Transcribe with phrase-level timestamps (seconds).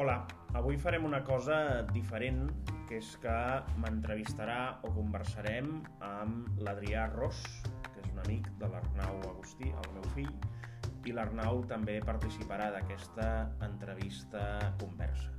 [0.00, 0.24] Hola,
[0.56, 2.46] avui farem una cosa diferent,
[2.88, 3.32] que és que
[3.82, 5.66] m'entrevistarà o conversarem
[6.06, 7.42] amb l'Adrià Ros,
[7.84, 10.30] que és un amic de l'Arnau Agustí, el meu fill,
[11.04, 13.26] i l'Arnau també participarà d'aquesta
[13.68, 14.46] entrevista
[14.80, 15.36] conversa.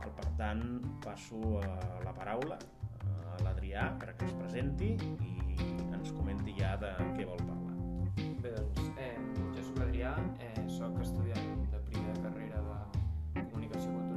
[0.00, 0.64] Per tant,
[1.04, 1.60] passo
[2.08, 2.56] la paraula
[3.12, 4.94] a l'Adrià perquè es presenti
[5.28, 5.34] i
[5.90, 7.76] ens comenti ja de què vol parlar.
[8.40, 9.12] Bé, doncs, eh,
[9.58, 11.23] jo sóc Adrià, eh, sóc estudiant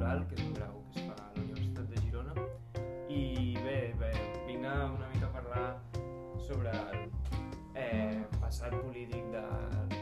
[0.08, 2.44] Cultural, que és un grau que es fa a la Universitat de Girona,
[3.12, 3.24] i
[3.60, 4.12] bé, bé
[4.46, 5.66] vinc a una mica a parlar
[6.46, 7.02] sobre el
[7.74, 9.42] eh, passat polític de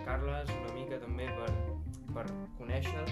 [0.07, 1.51] Carles, una mica també per,
[2.13, 2.27] per
[2.61, 3.03] conèixer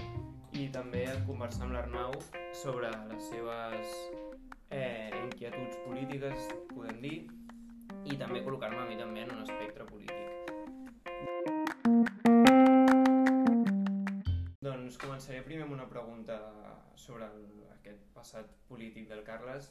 [0.54, 2.14] i també conversar amb l'Arnau
[2.62, 3.98] sobre les seves
[4.70, 7.18] eh, inquietuds polítiques, podem dir,
[8.06, 11.63] i també col·locar-me a mi també en un espectre polític.
[14.64, 16.36] Doncs començaré primer amb una pregunta
[16.96, 17.40] sobre el,
[17.74, 19.66] aquest passat polític del Carles.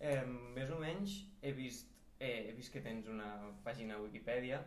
[0.00, 0.22] Eh,
[0.56, 3.30] més o menys he vist, eh, he vist que tens una
[3.66, 4.62] pàgina a Wikipedia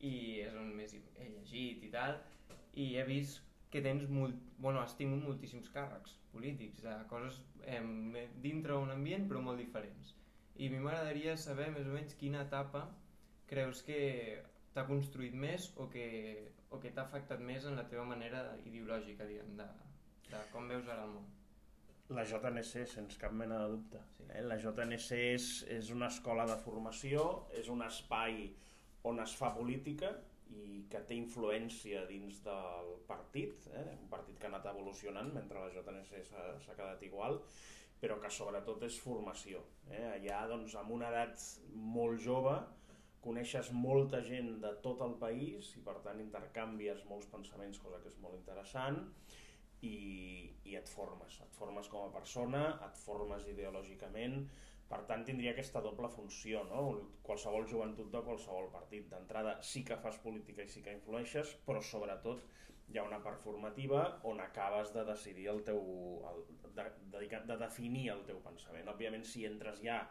[0.00, 0.14] i
[0.46, 2.16] és on més he llegit i tal,
[2.72, 7.82] i he vist que tens molt, bueno, has tingut moltíssims càrrecs polítics, de coses eh,
[8.46, 10.14] dintre un ambient però molt diferents.
[10.56, 12.86] I a mi m'agradaria saber més o menys quina etapa
[13.52, 14.00] creus que
[14.72, 16.08] t'ha construït més o que,
[16.72, 19.68] o que t'ha afectat més en la teva manera ideològica, diguem, de,
[20.30, 21.28] de com veus ara el món?
[22.12, 24.00] La JNC, sense cap mena de dubte.
[24.16, 24.26] Sí.
[24.32, 24.42] Eh?
[24.44, 28.44] La JNC és, és una escola de formació, és un espai
[29.08, 30.12] on es fa política
[30.52, 33.86] i que té influència dins del partit, eh?
[33.94, 37.40] un partit que ha anat evolucionant mentre la JNC s'ha quedat igual,
[38.02, 39.62] però que sobretot és formació.
[39.88, 40.04] Eh?
[40.16, 41.40] Allà, doncs, amb una edat
[41.96, 42.56] molt jove,
[43.22, 48.10] coneixes molta gent de tot el país i per tant intercanvies molts pensaments, cosa que
[48.10, 48.98] és molt interessant
[49.82, 49.94] i,
[50.66, 54.42] i et formes, et formes com a persona, et formes ideològicament,
[54.92, 56.82] per tant tindria aquesta doble funció, no?
[57.24, 59.06] qualsevol joventut de qualsevol partit.
[59.08, 62.42] D'entrada sí que fas política i sí que influeixes, però sobretot
[62.92, 65.80] hi ha una part formativa on acabes de decidir el teu,
[66.28, 66.42] el,
[66.76, 66.84] de,
[67.14, 68.90] de, de definir el teu pensament.
[68.92, 70.02] Òbviament si entres ja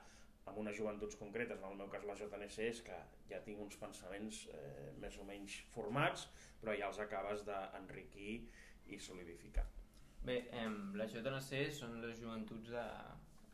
[0.49, 2.97] amb unes joventuts concretes, en el meu cas la JNC, és que
[3.29, 6.27] ja tinc uns pensaments eh, més o menys formats,
[6.61, 8.39] però ja els acabes d'enriquir
[8.91, 9.67] i solidificar.
[10.25, 12.87] Bé, eh, la JNC són les joventuts de...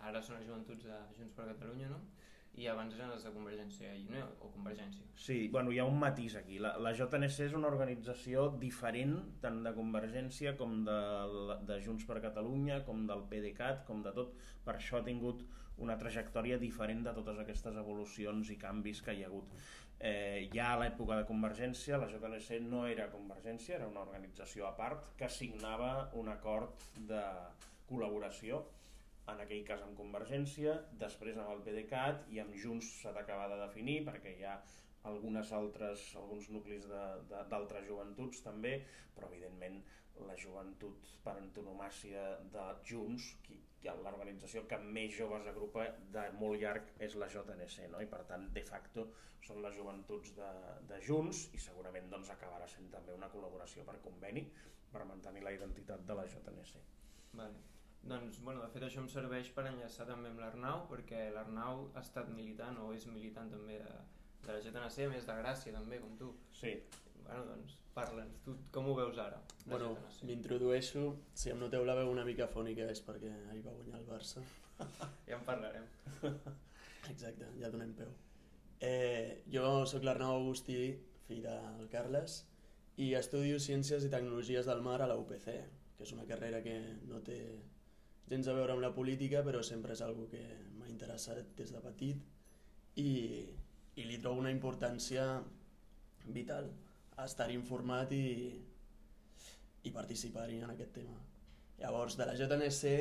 [0.08, 1.98] Ara són les joventuts de Junts per Catalunya, no?
[2.58, 5.06] I abans eren les de Convergència i Unió, o Convergència.
[5.28, 6.58] Sí, bueno, hi ha un matís aquí.
[6.64, 9.14] La, la JNC és una organització diferent
[9.44, 10.98] tant de Convergència com de,
[11.70, 14.34] de Junts per Catalunya, com del PDeCAT, com de tot.
[14.66, 15.46] Per això ha tingut
[15.86, 19.54] una trajectòria diferent de totes aquestes evolucions i canvis que hi ha hagut.
[20.00, 24.74] Eh, ja a l'època de Convergència, la JNC no era Convergència, era una organització a
[24.78, 27.22] part que signava un acord de
[27.88, 28.64] col·laboració
[29.34, 33.60] en aquell cas amb Convergència, després amb el PDeCAT i amb Junts s'ha d'acabar de
[33.66, 34.58] definir perquè hi ha
[35.08, 38.80] algunes altres, alguns nuclis d'altres joventuts també,
[39.16, 39.80] però evidentment
[40.26, 42.24] la joventut per antonomàcia
[42.54, 48.02] de Junts, qui, l'organització que més joves agrupa de molt llarg és la JNC, no?
[48.04, 49.08] i per tant de facto
[49.48, 50.50] són les joventuts de,
[50.90, 54.44] de Junts i segurament doncs, acabarà sent també una col·laboració per conveni
[54.92, 56.86] per mantenir la identitat de la JNC.
[57.38, 57.77] Vale.
[58.04, 62.04] Doncs, bueno, de fet això em serveix per enllaçar també amb l'Arnau, perquè l'Arnau ha
[62.04, 63.98] estat militant o és militant també de,
[64.46, 66.32] de la JNC, a més de Gràcia també, com tu.
[66.56, 66.78] Sí.
[67.26, 69.42] Bueno, doncs, parla'ns, tu com ho veus ara?
[69.66, 69.92] Bueno,
[70.30, 74.08] m'introdueixo, si em noteu la veu una mica fònica és perquè ahir va guanyar el
[74.08, 74.44] Barça.
[75.28, 75.90] ja en parlarem.
[77.12, 78.14] Exacte, ja donem peu.
[78.80, 80.78] Eh, jo sóc l'Arnau Agustí,
[81.28, 82.44] fill del Carles,
[83.02, 85.50] i estudio Ciències i Tecnologies del Mar a la UPC,
[85.98, 86.78] que és una carrera que
[87.10, 87.40] no té
[88.30, 90.42] gens a veure amb la política, però sempre és algo que
[90.78, 93.12] m'ha interessat des de petit i,
[93.96, 95.28] i li trobo una importància
[96.36, 96.70] vital
[97.18, 98.28] a estar informat i,
[99.88, 101.18] i participar-hi en aquest tema.
[101.78, 102.92] Llavors, de la JNC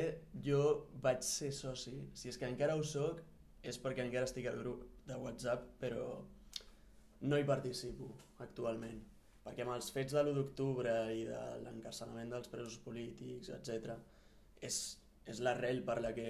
[0.45, 0.61] jo
[1.01, 3.23] vaig ser soci, si és que encara ho soc,
[3.65, 6.07] és perquè encara estic al grup de WhatsApp, però
[7.25, 8.11] no hi participo
[8.45, 8.99] actualment,
[9.43, 13.97] perquè amb els fets de l'1 d'octubre i de l'encarcelament dels presos polítics, etc,
[14.61, 14.77] és
[15.27, 16.29] és l'arrel per la que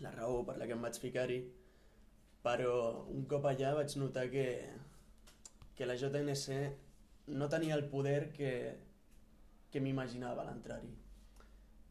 [0.00, 1.40] la raó per la que em vaig ficar-hi
[2.44, 4.46] però un cop allà vaig notar que,
[5.76, 6.56] que la JNC
[7.36, 8.52] no tenia el poder que,
[9.70, 10.90] que m'imaginava a l'entrar-hi.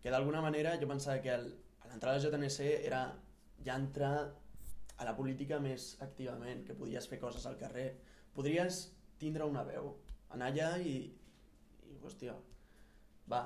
[0.01, 1.51] Que d'alguna manera jo pensava que el,
[1.83, 3.03] a l'entrar a la JNC era
[3.65, 4.13] ja entrar
[4.99, 7.93] a la política més activament, que podies fer coses al carrer,
[8.35, 8.81] podries
[9.21, 9.93] tindre una veu,
[10.33, 10.95] anar allà i,
[11.87, 12.33] i hòstia,
[13.31, 13.45] va,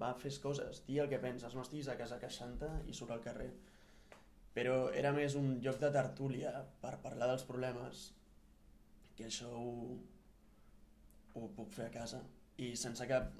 [0.00, 3.22] va, fes coses, di el que penses, no estiguis a casa queixant-te i surt al
[3.24, 3.50] carrer.
[4.54, 6.52] Però era més un lloc de tertúlia
[6.82, 8.08] per parlar dels problemes
[9.18, 9.96] que això ho,
[11.34, 12.20] ho puc fer a casa
[12.62, 13.32] i sense cap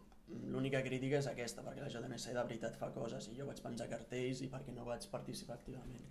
[0.54, 3.90] l'única crítica és aquesta, perquè la JNC de veritat fa coses i jo vaig penjar
[3.90, 6.06] cartells i perquè no vaig participar activament.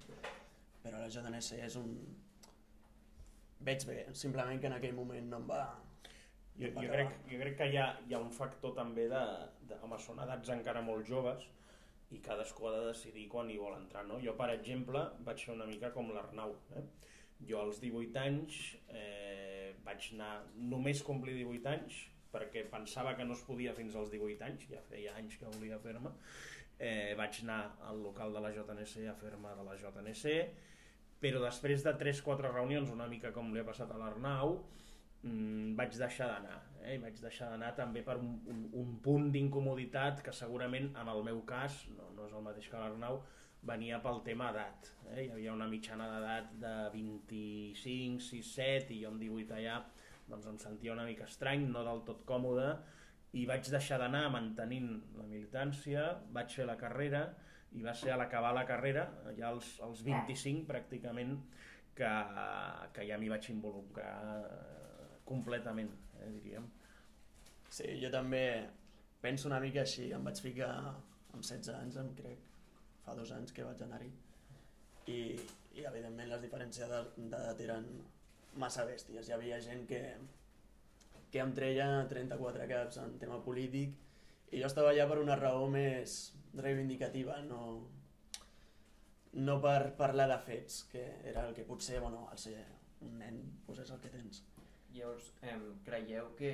[0.83, 1.89] Però la JNC és un...
[3.63, 5.63] Veig bé, simplement que en aquell moment no em va...
[6.59, 9.21] Jo, jo, crec, jo crec que hi ha, hi ha un factor també de,
[9.69, 11.47] de home, són edats encara molt joves
[12.13, 14.03] i cadascú ha de decidir quan hi vol entrar.
[14.05, 14.19] No?
[14.21, 16.53] Jo, per exemple, vaig fer una mica com l'Arnau.
[16.77, 16.83] Eh?
[17.49, 18.59] Jo als 18 anys
[18.93, 20.33] eh, vaig anar,
[20.73, 22.03] només complir 18 anys,
[22.33, 25.79] perquè pensava que no es podia fins als 18 anys, ja feia anys que volia
[25.81, 26.13] fer-me,
[26.77, 27.59] eh, vaig anar
[27.89, 30.37] al local de la JNC a fer-me de la JNC,
[31.23, 34.57] però després de 3-4 reunions, una mica com li ha passat a l'Arnau,
[35.23, 36.59] mmm, vaig deixar d'anar.
[36.83, 36.97] Eh?
[36.99, 41.39] vaig deixar d'anar també per un, un, un punt d'incomoditat que segurament en el meu
[41.47, 43.21] cas, no, no és el mateix que l'Arnau,
[43.63, 44.89] venia pel tema edat.
[45.13, 45.23] Eh?
[45.23, 49.77] Hi havia una mitjana d'edat de 25, 6, 7 i jo amb 18 allà
[50.27, 52.69] doncs em sentia una mica estrany, no del tot còmode,
[53.39, 56.05] i vaig deixar d'anar mantenint la militància,
[56.35, 57.25] vaig fer la carrera,
[57.73, 61.39] i va ser a l'acabar la carrera, ja als, als 25 pràcticament,
[61.97, 62.11] que,
[62.93, 64.82] que ja m'hi vaig involucrar eh,
[65.25, 66.67] completament, eh, diríem.
[67.69, 68.43] Sí, jo també
[69.23, 70.71] penso una mica així, em vaig ficar
[71.33, 72.43] amb 16 anys, em crec,
[73.05, 74.11] fa dos anys que vaig anar-hi,
[75.07, 75.19] i,
[75.79, 77.87] i evidentment les diferències d'edat eren
[78.59, 79.27] massa bèsties.
[79.27, 80.03] Hi havia gent que,
[81.31, 83.97] que em treia 34 caps en tema polític
[84.53, 86.17] i jo estava allà per una raó més
[86.53, 87.63] reivindicativa, no,
[89.33, 92.59] no per parlar de fets, que era el que potser, bueno, al ser
[93.01, 94.43] un nen, doncs és el que tens.
[94.93, 96.53] Llavors, eh, creieu que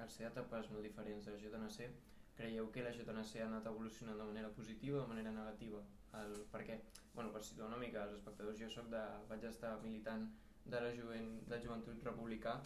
[0.00, 1.90] al ser etapes molt diferents de la JNC,
[2.38, 5.82] creieu que la JNC ha anat evolucionant de manera positiva o de manera negativa?
[6.20, 6.78] El, perquè,
[7.14, 10.26] bueno, per situar una mica els espectadors, jo soc de, vaig estar militant
[10.64, 12.56] de la, jovent, de joventut republicà,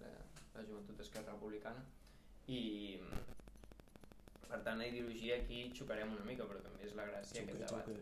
[0.00, 0.12] la,
[0.56, 1.84] la joventut d'esquerra republicana,
[2.48, 2.98] i
[4.48, 7.92] per tant la ideologia aquí xocarem una mica, però també és la gràcia aquest debat.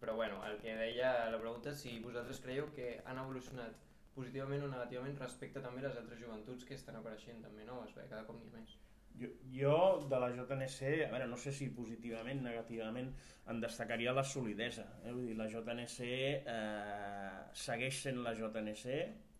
[0.00, 3.83] Però bueno, el que deia la pregunta si vosaltres creieu que han evolucionat
[4.14, 8.10] positivament o negativament respecte també a les altres joventuts que estan apareixent també noves, perquè
[8.12, 8.74] cada cop n'hi ha més.
[9.14, 9.74] Jo, jo
[10.10, 13.12] de la JNC, a veure, no sé si positivament, negativament,
[13.50, 14.86] en destacaria la solidesa.
[15.04, 15.12] Eh?
[15.12, 18.96] Vull dir, la JNC eh, segueix sent la JNC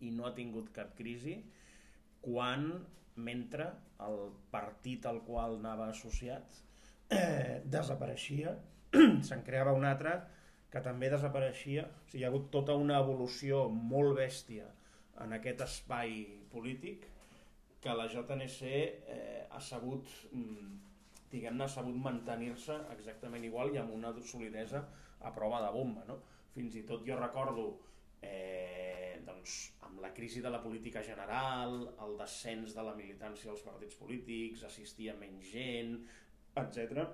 [0.07, 1.35] i no ha tingut cap crisi
[2.23, 2.69] quan,
[3.15, 3.67] mentre
[4.05, 6.61] el partit al qual anava associat
[7.09, 8.55] eh, desapareixia,
[9.27, 10.15] se'n creava un altre
[10.75, 11.85] que també desapareixia.
[11.87, 14.67] O sigui, hi ha hagut tota una evolució molt bèstia
[15.23, 16.17] en aquest espai
[16.51, 17.05] polític
[17.85, 20.73] que la JNC eh, ha sabut mm,
[21.31, 24.83] diguem-ne, ha sabut mantenir-se exactament igual i amb una solidesa
[25.23, 26.03] a prova de bomba.
[26.09, 26.19] No?
[26.55, 27.69] Fins i tot jo recordo
[28.19, 29.55] eh, doncs,
[29.87, 34.67] amb la crisi de la política general, el descens de la militància als partits polítics,
[34.67, 35.95] assistia menys gent,
[36.59, 37.07] etc.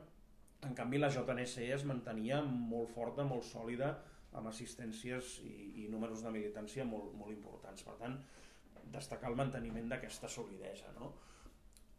[0.67, 3.95] En canvi, la JNC es mantenia molt forta, molt sòlida,
[4.37, 7.83] amb assistències i, i números de militància molt, molt importants.
[7.87, 8.15] Per tant,
[8.93, 10.93] destacar el manteniment d'aquesta solidesa.
[10.99, 11.11] No?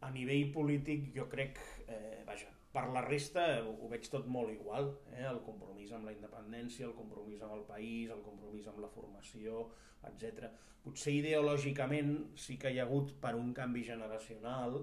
[0.03, 4.51] A nivell polític jo crec, eh, vaja, per la resta ho, ho veig tot molt
[4.53, 5.25] igual, eh?
[5.29, 9.67] el compromís amb la independència, el compromís amb el país, el compromís amb la formació,
[10.09, 10.49] etc.
[10.83, 14.81] Potser ideològicament sí que hi ha hagut per un canvi generacional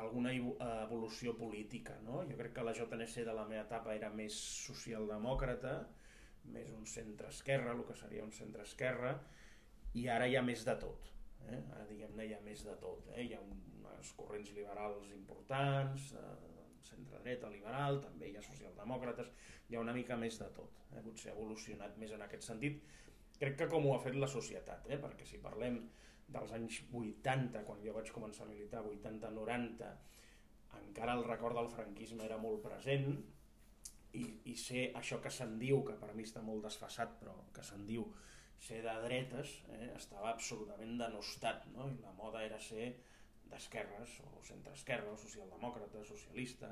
[0.00, 1.96] alguna evolució política.
[2.02, 2.22] No?
[2.28, 5.74] Jo crec que la JNC de la meva etapa era més socialdemòcrata,
[6.54, 9.14] més un centre-esquerra, el que seria un centre-esquerra,
[9.94, 11.10] i ara hi ha més de tot.
[11.44, 11.60] Eh?
[11.76, 13.06] Ara diguem-ne hi ha més de tot.
[13.14, 13.28] Eh?
[13.28, 19.30] Hi ha uns corrents liberals importants, eh, centre-dreta liberal, també hi ha socialdemòcrates,
[19.68, 20.82] hi ha una mica més de tot.
[20.92, 21.02] Eh?
[21.06, 22.82] Potser ha evolucionat més en aquest sentit.
[23.38, 24.98] Crec que com ho ha fet la societat, eh?
[25.00, 25.80] perquè si parlem
[26.34, 29.92] dels anys 80, quan jo vaig començar a militar, 80-90,
[30.80, 33.12] encara el record del franquisme era molt present,
[34.14, 37.64] i, i ser això que se'n diu, que per mi està molt desfasat, però que
[37.66, 38.06] se'n diu
[38.64, 41.88] ser de dretes eh, estava absolutament denostat, no?
[41.90, 42.92] i la moda era ser
[43.50, 46.70] d'esquerres, o centre-esquerra, socialdemòcrata, socialista,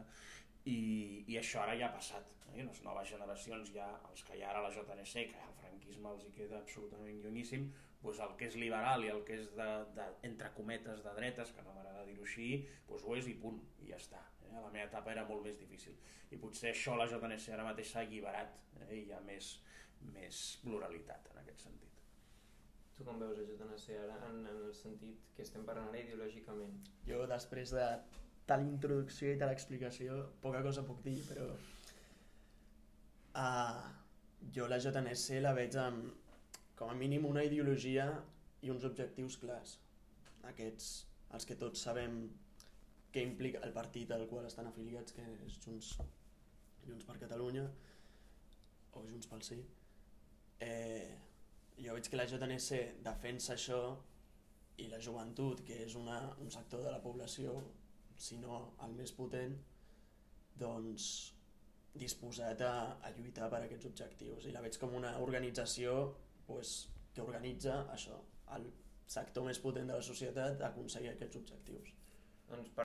[0.65, 0.79] i,
[1.27, 2.31] i això ara ja ha passat.
[2.53, 2.63] Eh?
[2.63, 6.27] Les noves generacions, ja els que hi ha ara la JNC, que el franquisme els
[6.27, 7.69] hi queda absolutament llunyíssim,
[8.03, 11.53] doncs el que és liberal i el que és de, de entre cometes de dretes,
[11.55, 12.49] que no m'agrada dir-ho així,
[12.89, 14.23] doncs ho és i punt, i ja està.
[14.49, 14.51] Eh?
[14.57, 15.97] A la meva etapa era molt més difícil.
[16.33, 18.89] I potser això la JNC ara mateix s'ha alliberat eh?
[18.97, 19.55] i hi ha més,
[20.15, 22.03] més pluralitat en aquest sentit.
[22.97, 26.75] Tu com veus a JNC ara en, en el sentit que estem parlant ara ideològicament?
[27.09, 27.87] Jo després de
[28.51, 31.49] tal introducció i tal explicació, poca cosa puc dir, però...
[33.33, 33.79] Uh,
[34.53, 36.11] jo la JNC la veig amb,
[36.83, 38.09] com a mínim, una ideologia
[38.67, 39.77] i uns objectius clars.
[40.51, 40.87] Aquests,
[41.37, 42.25] els que tots sabem
[43.15, 45.93] què implica el partit al qual estan afiliats, que és Junts,
[46.89, 47.69] Junts per Catalunya,
[48.99, 49.61] o Junts pel Sí.
[50.67, 51.13] Eh,
[51.79, 53.79] jo veig que la JNC defensa això
[54.83, 57.55] i la joventut, que és una, un sector de la població,
[58.17, 59.55] si no el més potent,
[60.59, 61.07] doncs
[61.95, 64.51] disposat a, a lluitar per aquests objectius.
[64.51, 65.97] I la veig com una organització
[66.53, 66.77] pues,
[67.15, 68.19] que organitza això,
[68.57, 68.69] el
[69.09, 71.93] sector més potent de la societat a aconseguir aquests objectius.
[72.53, 72.85] Doncs per...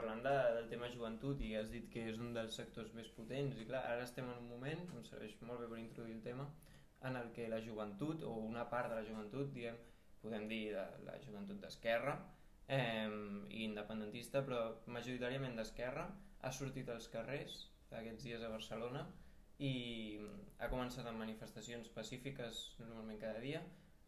[0.00, 3.60] Parlant de, del tema joventut i has dit que és un dels sectors més potents
[3.60, 6.48] i clar, ara estem en un moment, em serveix molt bé per introduir el tema,
[7.08, 9.76] en el que la joventut o una part de la joventut, diguem,
[10.20, 12.18] podem dir de la joventut d'esquerra
[12.68, 13.08] eh,
[13.64, 16.04] independentista, però majoritàriament d'esquerra,
[16.42, 17.58] ha sortit als carrers
[17.98, 19.02] aquests dies a Barcelona
[19.60, 19.72] i
[20.58, 23.60] ha començat amb manifestacions pacífiques normalment cada dia,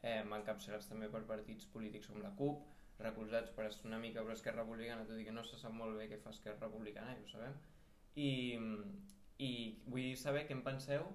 [0.03, 2.63] eh, encapçalats també per partits polítics com la CUP,
[3.03, 6.09] recolzats per una mica per Esquerra Republicana, tot i que no se sap molt bé
[6.09, 7.59] què fa Esquerra Republicana, ja ho sabem.
[8.15, 8.31] I,
[9.39, 9.53] i
[9.89, 11.07] vull saber què en penseu,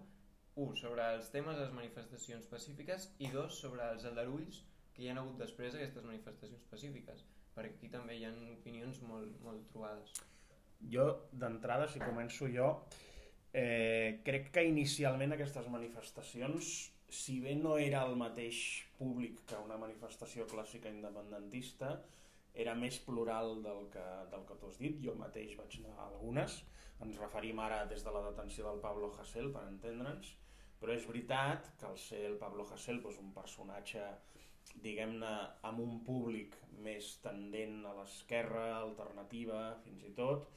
[0.57, 5.11] un, sobre els temes de les manifestacions pacífiques i dos, sobre els aldarulls que hi
[5.11, 10.13] ha hagut després d'aquestes manifestacions pacífiques, perquè aquí també hi ha opinions molt, molt trobades.
[10.93, 12.69] Jo, d'entrada, si començo jo,
[13.53, 18.59] eh, crec que inicialment aquestes manifestacions, si bé no era el mateix
[18.97, 21.95] públic que una manifestació clàssica independentista,
[22.57, 24.97] era més plural del que, del que tu has dit.
[25.03, 26.57] Jo mateix vaig anar a algunes.
[27.05, 30.33] Ens referim ara des de la detenció del Pablo Hasél, per entendre'ns,
[30.81, 34.01] però és veritat que al ser el Pablo Hasél doncs, un personatge
[34.83, 35.33] diguem-ne
[35.69, 36.55] amb un públic
[36.85, 40.51] més tendent a l'esquerra, alternativa, fins i tot,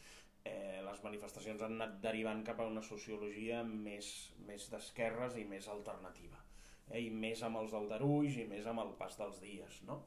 [0.45, 4.11] eh, les manifestacions han anat derivant cap a una sociologia més,
[4.49, 6.43] més d'esquerres i més alternativa,
[6.90, 10.02] eh, i més amb els aldarulls i més amb el pas dels dies, no?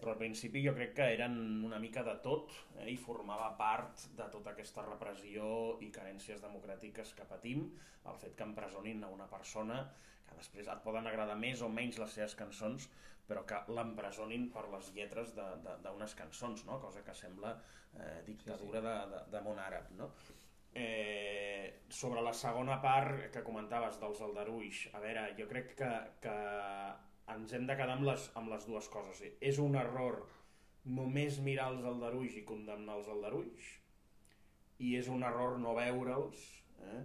[0.00, 1.36] Però al principi jo crec que eren
[1.66, 5.46] una mica de tot eh, i formava part de tota aquesta repressió
[5.84, 7.66] i carències democràtiques que patim,
[8.08, 9.82] el fet que empresonin a una persona
[10.24, 12.88] que després et poden agradar més o menys les seves cançons,
[13.28, 16.80] però que l'empresonin per les lletres d'unes cançons, no?
[16.80, 17.54] cosa que sembla
[17.98, 18.88] eh, dictadura sí, sí.
[18.88, 19.92] De, de, de món àrab.
[20.00, 20.10] No?
[20.74, 25.90] Eh, sobre la segona part que comentaves dels aldarulls, a veure, jo crec que,
[26.24, 26.38] que
[27.32, 29.22] ens hem de quedar amb les, amb les dues coses.
[29.40, 30.20] És un error
[30.84, 33.70] només mirar els aldarulls i condemnar els aldarulls,
[34.84, 36.42] i és un error no veure'ls
[36.84, 37.02] eh,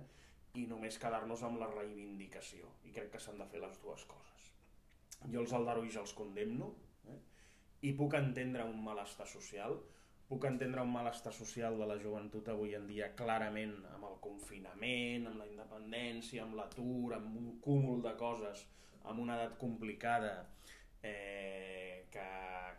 [0.60, 2.74] i només quedar-nos amb la reivindicació.
[2.90, 4.50] I crec que s'han de fer les dues coses.
[5.32, 6.74] Jo els aldarulls els condemno
[7.08, 7.20] eh,
[7.88, 9.78] i puc entendre un malestar social,
[10.30, 15.26] puc entendre un malestar social de la joventut avui en dia clarament amb el confinament,
[15.30, 18.66] amb la independència, amb l'atur, amb un cúmul de coses,
[19.04, 20.34] amb una edat complicada,
[21.04, 22.28] eh, que,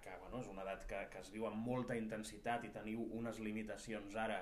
[0.05, 3.41] que bueno, és una edat que, que es viu amb molta intensitat i teniu unes
[3.45, 4.41] limitacions ara,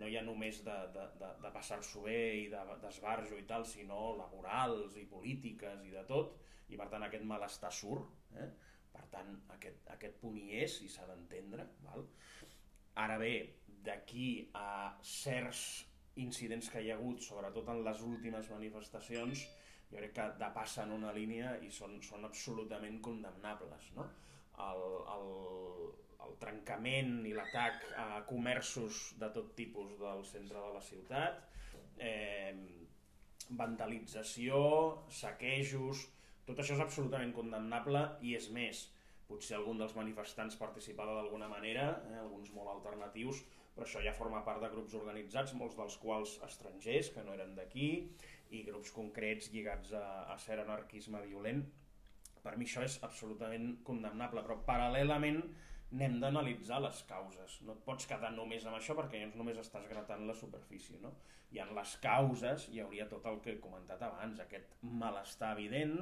[0.00, 4.14] no ja només de, de, de, de passar-s'ho bé i d'esbarjo de, i tal, sinó
[4.18, 6.36] laborals i polítiques i de tot,
[6.70, 8.48] i per tant aquest malestar surt, eh?
[8.94, 11.66] per tant aquest, aquest punt hi és i s'ha d'entendre?
[13.00, 13.34] Ara bé,
[13.86, 15.64] d'aquí a certs
[16.20, 19.46] incidents que hi ha hagut, sobretot en les últimes manifestacions,
[19.90, 23.90] jo crec que depassen una línia i són, són absolutament condemnables.
[23.96, 24.06] No?
[24.66, 25.26] El, el,
[26.26, 31.42] el trencament i l'atac a comerços de tot tipus del centre de la ciutat,
[31.98, 32.54] eh,
[33.58, 34.60] vandalització,
[35.10, 36.06] saquejos,
[36.46, 38.84] tot això és absolutament condemnable i és més,
[39.30, 43.42] potser algun dels manifestants participava d'alguna manera, eh, alguns molt alternatius,
[43.74, 47.54] però això ja forma part de grups organitzats, molts dels quals estrangers, que no eren
[47.58, 47.90] d'aquí,
[48.56, 50.04] i grups concrets lligats a,
[50.34, 51.64] a ser anarquisme violent.
[52.40, 55.42] Per mi això és absolutament condemnable, però paral·lelament
[55.90, 57.58] n'hem d'analitzar les causes.
[57.66, 60.98] No et pots quedar només amb això perquè llavors només estàs gratant la superfície.
[61.02, 61.12] No?
[61.50, 65.96] I en les causes hi hauria tot el que he comentat abans, aquest malestar evident,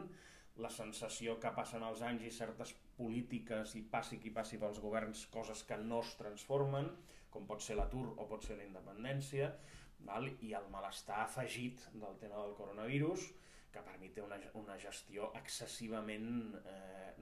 [0.59, 5.25] la sensació que passen els anys i certes polítiques i passi qui passi pels governs
[5.33, 6.91] coses que no es transformen,
[7.31, 9.53] com pot ser l'atur o pot ser la independència,
[10.07, 10.29] val?
[10.45, 13.29] i el malestar afegit del tema del coronavirus,
[13.73, 17.13] que per mi té una, una gestió excessivament, eh,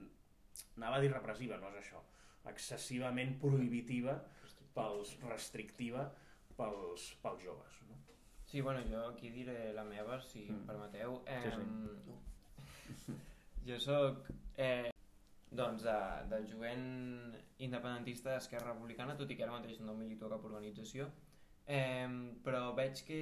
[0.77, 2.03] anava a dir repressiva, no és això,
[2.47, 4.17] excessivament prohibitiva,
[4.77, 6.05] pels, restrictiva
[6.57, 7.81] pels, pels joves.
[7.89, 7.97] No?
[8.47, 10.55] Sí, bueno, jo aquí diré la meva, si mm.
[10.55, 11.21] em permeteu.
[11.25, 13.17] Eh, sí, sí.
[13.67, 14.89] Jo sóc Eh,
[15.53, 15.97] doncs de,
[16.31, 16.85] del jovent
[17.61, 21.07] independentista d'Esquerra Republicana, tot i que ara mateix no milito a cap organització,
[21.67, 22.07] eh,
[22.43, 23.21] però veig que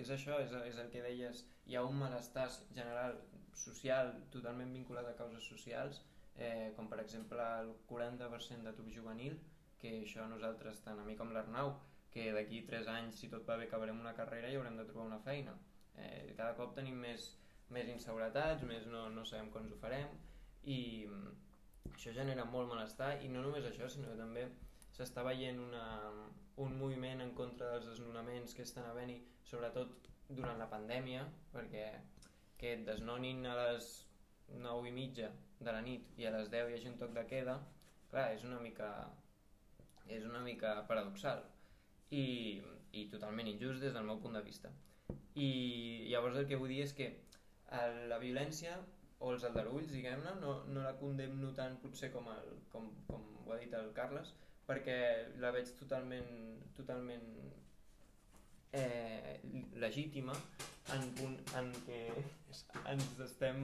[0.00, 3.18] és això, és, és el que deies, hi ha un malestar general
[3.58, 6.02] social totalment vinculat a causes socials,
[6.36, 9.38] eh, com per exemple el 40% d'atur juvenil,
[9.82, 11.74] que això nosaltres, tant a mi com l'Arnau,
[12.12, 15.08] que d'aquí 3 anys, si tot va bé, acabarem una carrera i haurem de trobar
[15.08, 15.54] una feina.
[15.96, 17.32] Eh, cada cop tenim més,
[17.72, 20.12] més inseguretats, més no, no sabem com ens ho farem,
[20.64, 21.08] i,
[21.92, 24.46] això genera molt malestar i no només això, sinó que també
[24.92, 25.84] s'està veient una,
[26.56, 29.18] un moviment en contra dels desnonaments que estan havent-hi,
[29.48, 31.86] sobretot durant la pandèmia, perquè
[32.60, 33.88] que et desnonin a les
[34.52, 35.30] 9 i mitja
[35.60, 37.56] de la nit i a les 10 hi hagi un toc de queda,
[38.10, 38.90] clar, és una mica,
[40.06, 41.42] és una mica paradoxal
[42.10, 42.24] i,
[42.92, 44.72] i totalment injust des del meu punt de vista.
[45.34, 45.50] I
[46.12, 48.76] llavors el que vull dir és que eh, la violència
[49.22, 53.54] o els aldarulls, diguem-ne, no, no la condemno tant potser com, el, com, com ho
[53.54, 54.34] ha dit el Carles,
[54.68, 54.98] perquè
[55.42, 56.30] la veig totalment,
[56.76, 57.26] totalment
[58.72, 59.40] eh,
[59.82, 60.34] legítima
[60.94, 62.00] en, punt, en què
[62.90, 63.62] ens estem,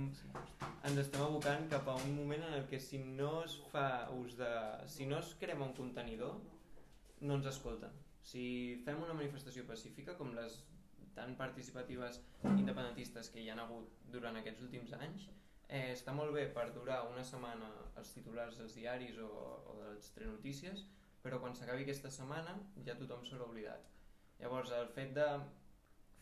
[0.89, 4.37] ens estem abocant cap a un moment en el que si no es fa ús
[4.39, 4.51] de...
[4.87, 6.39] si no es crema un contenidor,
[7.21, 7.95] no ens escolten.
[8.23, 8.43] Si
[8.85, 10.61] fem una manifestació pacífica, com les
[11.17, 15.27] tan participatives independentistes que hi han hagut durant aquests últims anys,
[15.69, 17.69] eh, està molt bé per durar una setmana
[18.01, 19.29] els titulars dels diaris o,
[19.69, 20.85] o dels notícies,
[21.23, 22.57] però quan s'acabi aquesta setmana
[22.87, 23.89] ja tothom l'ha oblidat.
[24.41, 25.27] Llavors el fet de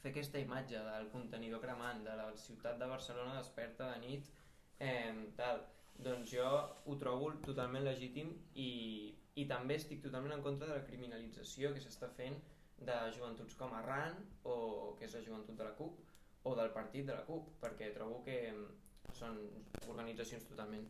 [0.02, 4.30] fer aquesta imatge del contenidor cremant de la ciutat de Barcelona desperta de nit,
[4.80, 5.62] eh, tal,
[5.98, 6.46] doncs jo
[6.84, 8.70] ho trobo totalment legítim i,
[9.36, 12.36] i també estic totalment en contra de la criminalització que s'està fent
[12.88, 14.56] de joventuts com Arran o
[14.98, 16.02] que és la joventut de la CUP
[16.46, 18.36] o del partit de la CUP perquè trobo que
[19.14, 19.38] són
[19.88, 20.86] organitzacions totalment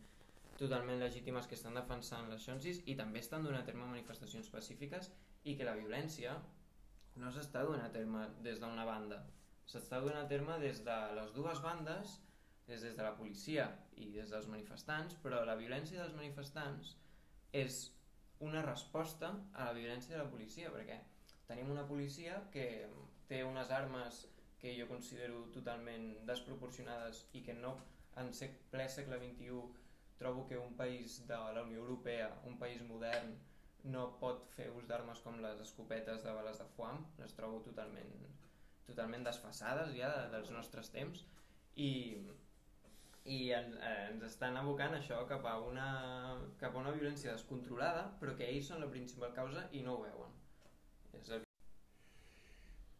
[0.57, 5.11] totalment legítimes que estan defensant les xonsis i també estan donant a terme manifestacions pacífiques
[5.45, 6.33] i que la violència
[7.21, 9.19] no s'està donant a terme des d'una banda,
[9.69, 12.15] s'està donant a terme des de les dues bandes,
[12.67, 16.95] des, des de la policia i des dels manifestants, però la violència dels manifestants
[17.53, 17.77] és
[18.47, 20.97] una resposta a la violència de la policia, perquè
[21.47, 22.67] tenim una policia que
[23.29, 24.25] té unes armes
[24.61, 27.77] que jo considero totalment desproporcionades i que no
[28.21, 28.31] en
[28.71, 29.61] ple segle XXI
[30.17, 33.35] trobo que un país de la Unió Europea, un país modern,
[33.83, 38.11] no pot fer ús d'armes com les escopetes de bales de foam, les trobo totalment,
[38.89, 41.23] totalment desfassades ja de, dels nostres temps
[41.75, 41.91] i,
[43.25, 45.89] i en, eh, ens estan abocant això cap a, una,
[46.59, 50.07] cap a una violència descontrolada però que ells són la principal causa i no ho
[50.07, 50.33] veuen.
[51.21, 51.46] És el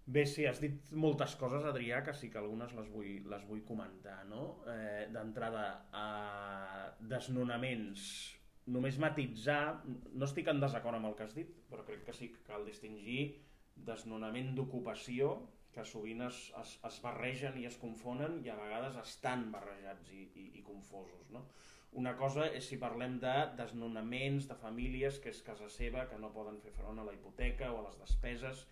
[0.08, 3.66] Bé, sí, has dit moltes coses, Adrià, que sí que algunes les vull, les vull
[3.68, 4.22] comentar.
[4.30, 4.44] No?
[4.72, 5.66] Eh, D'entrada,
[6.02, 8.06] eh, desnonaments,
[8.72, 12.32] només matitzar, no estic en desacord amb el que has dit, però crec que sí
[12.32, 13.22] que cal distingir
[13.90, 15.34] desnonament d'ocupació,
[15.76, 20.24] que sovint es, es, es barregen i es confonen i a vegades estan barrejats i,
[20.40, 21.28] i, i confosos.
[21.36, 21.44] No?
[22.00, 26.34] Una cosa és si parlem de desnonaments de famílies que és casa seva, que no
[26.34, 28.66] poden fer front a la hipoteca o a les despeses,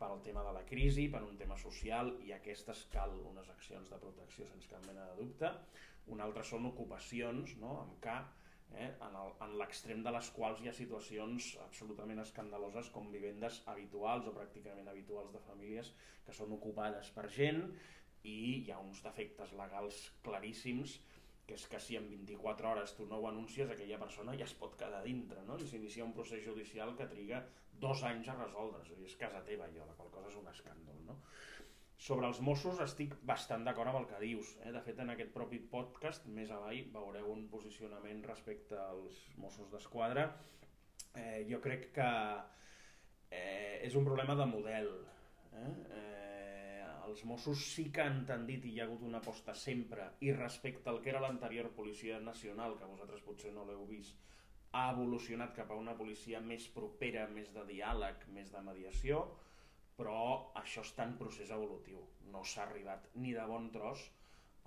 [0.00, 4.00] pel tema de la crisi, per un tema social, i aquestes cal unes accions de
[4.02, 5.52] protecció sense cap mena de dubte.
[6.14, 7.76] Un altre són ocupacions, no?
[7.84, 8.16] amb K,
[8.78, 8.88] eh?
[9.04, 14.90] en l'extrem de les quals hi ha situacions absolutament escandaloses com vivendes habituals o pràcticament
[14.90, 15.92] habituals de famílies
[16.26, 17.64] que són ocupades per gent
[18.24, 20.98] i hi ha uns defectes legals claríssims
[21.48, 24.54] que és que si en 24 hores tu no ho anuncies, aquella persona ja es
[24.54, 25.56] pot quedar dintre, no?
[25.58, 27.40] i s'inicia un procés judicial que triga
[27.82, 30.50] dos anys a resoldre, és, dir, és casa teva allò, la qual cosa és un
[30.52, 31.00] escàndol.
[31.08, 31.16] No?
[32.00, 34.54] Sobre els Mossos estic bastant d'acord amb el que dius.
[34.64, 34.72] Eh?
[34.72, 40.30] De fet, en aquest propi podcast, més avall, veureu un posicionament respecte als Mossos d'Esquadra.
[41.12, 42.08] Eh, jo crec que
[43.30, 44.90] eh, és un problema de model.
[45.60, 45.68] Eh?
[45.98, 50.32] Eh, els Mossos sí que han tendit i hi ha hagut una aposta sempre i
[50.32, 54.16] respecte al que era l'anterior Policia Nacional, que vosaltres potser no l'heu vist,
[54.72, 59.24] ha evolucionat cap a una policia més propera, més de diàleg, més de mediació,
[59.98, 60.20] però
[60.60, 62.04] això està en procés evolutiu.
[62.32, 64.06] No s'ha arribat ni de bon tros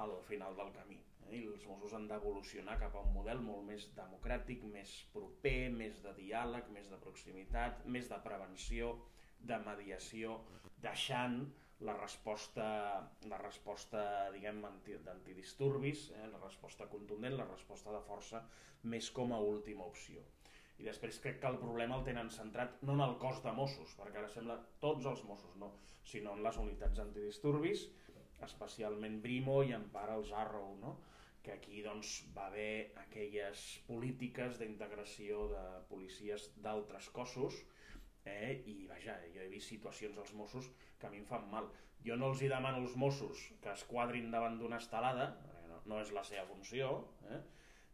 [0.03, 0.99] al final del camí.
[1.29, 1.39] Eh?
[1.39, 6.03] I els Mossos han d'evolucionar cap a un model molt més democràtic, més proper, més
[6.03, 8.93] de diàleg, més de proximitat, més de prevenció,
[9.39, 10.37] de mediació,
[10.83, 11.41] deixant
[11.83, 12.65] la resposta,
[13.29, 14.61] la resposta diguem,
[15.05, 18.43] d'antidisturbis, eh, la resposta contundent, la resposta de força,
[18.83, 20.23] més com a última opció.
[20.79, 23.93] I després crec que el problema el tenen centrat no en el cos de Mossos,
[23.99, 27.87] perquè ara sembla tots els Mossos, no, sinó en les unitats antidisturbis,
[28.43, 30.97] especialment Brimo i en part els Arrow, no?
[31.43, 37.57] que aquí doncs, va haver aquelles polítiques d'integració de policies d'altres cossos
[38.25, 38.61] eh?
[38.65, 41.69] i vaja, jo he vist situacions als Mossos que a mi em fan mal.
[42.03, 45.29] Jo no els hi demano als Mossos que es quadrin davant d'una estelada,
[45.69, 46.93] no, no és la seva funció,
[47.31, 47.39] eh?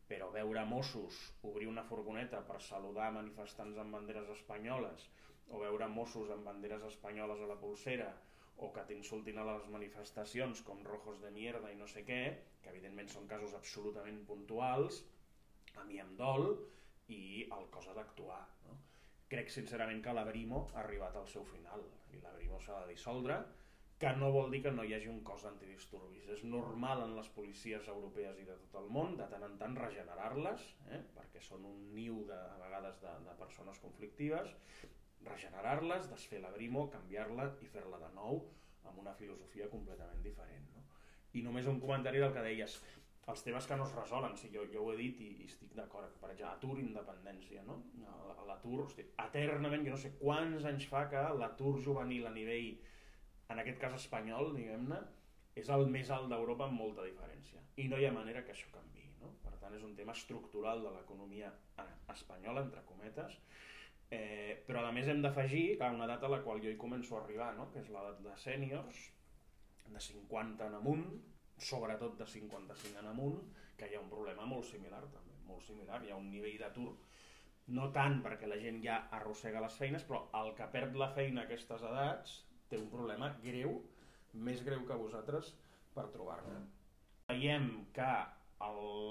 [0.10, 5.06] però veure Mossos obrir una furgoneta per saludar manifestants amb banderes espanyoles
[5.50, 8.10] o veure Mossos amb banderes espanyoles a la pulsera
[8.60, 12.20] o que t'insultin a les manifestacions com rojos de mierda i no sé què,
[12.64, 15.04] que evidentment són casos absolutament puntuals,
[15.80, 16.50] a mi em dol
[17.16, 17.22] i
[17.56, 18.42] el cos ha d'actuar.
[18.68, 18.76] No?
[19.30, 21.84] Crec sincerament que la Brimo ha arribat al seu final
[22.16, 23.40] i la Brimo s'ha de dissoldre
[24.00, 26.30] que no vol dir que no hi hagi un cos d'antidisturbis.
[26.36, 29.76] És normal en les policies europees i de tot el món de tant en tant
[29.76, 30.64] regenerar-les,
[30.96, 31.02] eh?
[31.18, 34.56] perquè són un niu de, a vegades de, de persones conflictives,
[35.28, 38.40] regenerar-les, desfer la brimo, canviar-la i fer-la de nou
[38.88, 40.72] amb una filosofia completament diferent.
[40.78, 40.86] No?
[41.36, 42.80] I només un comentari del que deies,
[43.30, 45.74] els temes que no es resolen, si jo, jo ho he dit i, i estic
[45.78, 47.78] d'acord, per exemple, atur, independència, no?
[48.48, 52.72] L'atur, eternament, jo no sé quants anys fa que l'atur juvenil a nivell
[53.54, 55.00] en aquest cas espanyol, diguem-ne,
[55.60, 57.62] és el més alt d'Europa amb molta diferència.
[57.82, 59.06] I no hi ha manera que això canvi.
[59.22, 59.34] No?
[59.44, 61.50] Per tant, és un tema estructural de l'economia
[62.14, 63.40] espanyola, entre cometes,
[64.16, 67.18] eh, però a més hem d'afegir que una data a la qual jo hi començo
[67.18, 67.68] a arribar, no?
[67.74, 69.02] que és l'edat de sèniors,
[69.90, 71.06] de 50 en amunt,
[71.60, 73.40] sobretot de 55 en amunt,
[73.78, 76.92] que hi ha un problema molt similar també, molt similar, hi ha un nivell d'atur
[77.76, 81.44] no tant perquè la gent ja arrossega les feines, però el que perd la feina
[81.44, 83.76] a aquestes edats té un problema greu,
[84.34, 85.54] més greu que vosaltres,
[85.94, 86.60] per trobar-ne.
[87.30, 88.10] Veiem que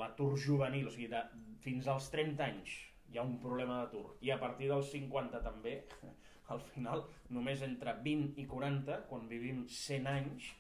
[0.01, 1.23] l'atur juvenil, o sigui, de,
[1.65, 2.75] fins als 30 anys
[3.09, 5.79] hi ha un problema d'atur, i a partir dels 50 també,
[6.55, 10.51] al final, només entre 20 i 40, quan vivim 100 anys,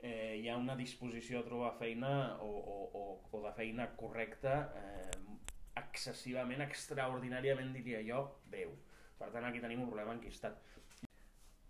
[0.00, 2.12] eh, hi ha una disposició a trobar feina
[2.44, 5.28] o, o, o, o de feina correcta eh,
[5.78, 8.74] excessivament, extraordinàriament, diria jo, breu.
[9.18, 10.58] Per tant, aquí tenim un problema enquistat.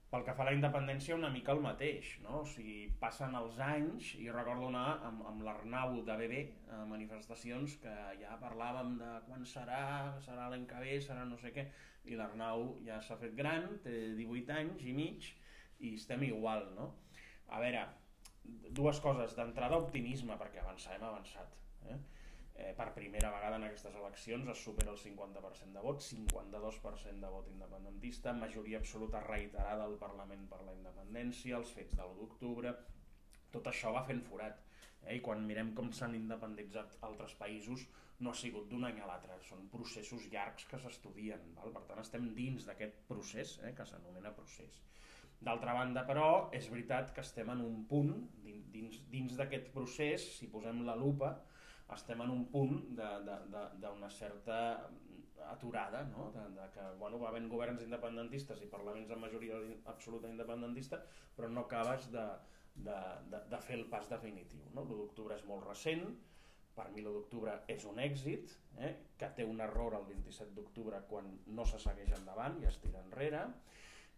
[0.09, 2.39] Pel que fa a la independència, una mica el mateix, no?
[2.41, 6.39] O sigui, passen els anys, i recordo anar amb, amb l'Arnau de BB
[6.73, 9.83] a manifestacions que ja parlàvem de quan serà,
[10.25, 11.67] serà l'any que ve, serà no sé què,
[12.09, 15.29] i l'Arnau ja s'ha fet gran, té 18 anys i mig,
[15.85, 16.95] i estem igual, no?
[17.53, 17.85] A veure,
[18.71, 19.35] dues coses.
[19.39, 21.59] D'entrada, optimisme, perquè avançar hem avançat.
[21.89, 21.99] Eh?
[22.59, 27.31] eh, per primera vegada en aquestes eleccions es supera el 50% de vot, 52% de
[27.35, 32.75] vot independentista, majoria absoluta reiterada al Parlament per la independència, els fets de l'1 d'octubre,
[33.55, 34.59] tot això va fent forat.
[35.05, 35.17] Eh?
[35.21, 37.87] I quan mirem com s'han independitzat altres països,
[38.19, 42.33] no ha sigut d'un any a l'altre, són processos llargs que s'estudien, per tant estem
[42.35, 43.75] dins d'aquest procés, eh?
[43.79, 44.83] que s'anomena procés.
[45.45, 48.15] D'altra banda, però, és veritat que estem en un punt,
[48.73, 51.37] dins, dins d'aquest procés, si posem la lupa,
[51.95, 54.59] estem en un punt d'una certa
[55.49, 56.31] aturada, no?
[56.35, 59.61] de, de que bueno, va havent governs independentistes i parlaments amb majoria
[59.93, 61.01] absoluta independentista,
[61.37, 62.27] però no acabes de,
[62.75, 62.99] de,
[63.33, 64.67] de, de fer el pas definitiu.
[64.75, 64.85] No?
[64.85, 66.05] L'1 d'octubre és molt recent,
[66.77, 68.93] per mi l'1 d'octubre és un èxit, eh?
[69.19, 73.03] que té un error el 27 d'octubre quan no se segueix endavant i es tira
[73.07, 73.47] enrere,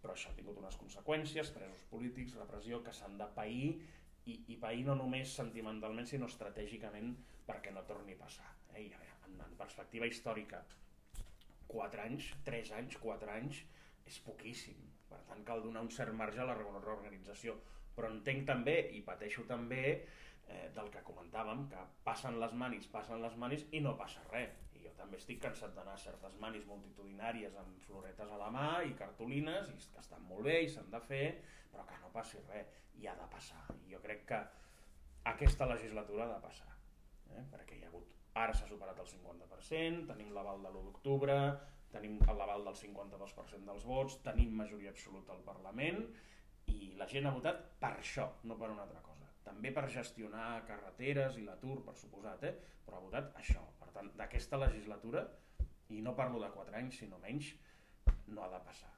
[0.01, 3.65] però això ha tingut unes conseqüències, presos polítics, repressió, que s'han de pair
[4.27, 7.15] i, i pair no només sentimentalment sinó estratègicament
[7.49, 8.49] perquè no torni a passar.
[8.75, 8.87] Eh?
[8.87, 8.93] I,
[9.27, 10.63] en, en perspectiva històrica,
[11.71, 13.61] 4 anys, 3 anys, 4 anys
[14.09, 14.79] és poquíssim.
[15.11, 17.57] Per tant, cal donar un cert marge a la reorganització.
[17.97, 19.85] Però entenc també, i pateixo també,
[20.47, 24.55] eh, del que comentàvem, que passen les manis, passen les manis i no passa res.
[24.85, 28.95] Jo també estic cansat d'anar a certes manis multitudinàries amb floretes a la mà i
[28.99, 31.27] cartolines, i que estan molt bé i s'han de fer,
[31.73, 33.63] però que no passi res i ha de passar.
[33.87, 34.41] I jo crec que
[35.33, 36.73] aquesta legislatura ha de passar,
[37.35, 37.45] eh?
[37.53, 38.17] perquè hi ha hagut...
[38.41, 41.37] Ara s'ha superat el 50%, tenim l'aval de l'1 d'octubre,
[41.91, 46.05] tenim l'aval del 52% dels vots, tenim majoria absoluta al Parlament
[46.71, 49.10] i la gent ha votat per això, no per una altra cosa.
[49.45, 52.55] També per gestionar carreteres i l'atur, per suposat, eh?
[52.85, 53.65] però ha votat això.
[53.81, 55.25] Per tant, d'aquesta legislatura,
[55.91, 57.55] i no parlo de 4 anys, sinó menys,
[58.31, 58.93] no ha de passar.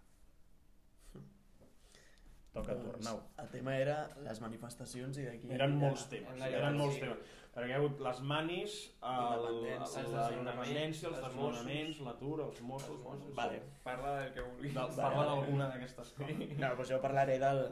[2.53, 3.21] Toca doncs, tornar-ho.
[3.41, 3.95] El tema era
[4.27, 5.49] les manifestacions i d'aquí...
[5.57, 7.39] Eren molts temes, eren, eren molts temes.
[7.53, 8.75] Perquè hi ha hagut les manis,
[9.09, 13.01] el, la independència, els desnonaments, l'atur, els Mossos...
[13.05, 13.59] Mossos vale.
[13.85, 14.77] Parla del que vulguis.
[14.77, 16.41] Del, parla d'alguna d'aquestes coses.
[16.53, 17.67] No, doncs jo parlaré del,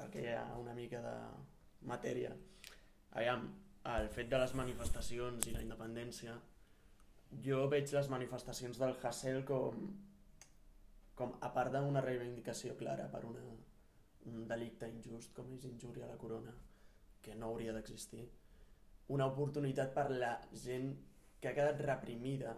[0.00, 1.14] del que hi ha una mica de
[1.88, 2.32] matèria.
[3.12, 3.48] Aviam,
[3.92, 6.36] el fet de les manifestacions i la independència,
[7.44, 9.86] jo veig les manifestacions del Hassel com,
[11.18, 13.42] com a part d'una reivindicació clara per una
[14.30, 16.52] un delicte injust com és injúria a la corona,
[17.22, 18.28] que no hauria d'existir,
[19.10, 20.92] una oportunitat per la gent
[21.40, 22.52] que ha quedat reprimida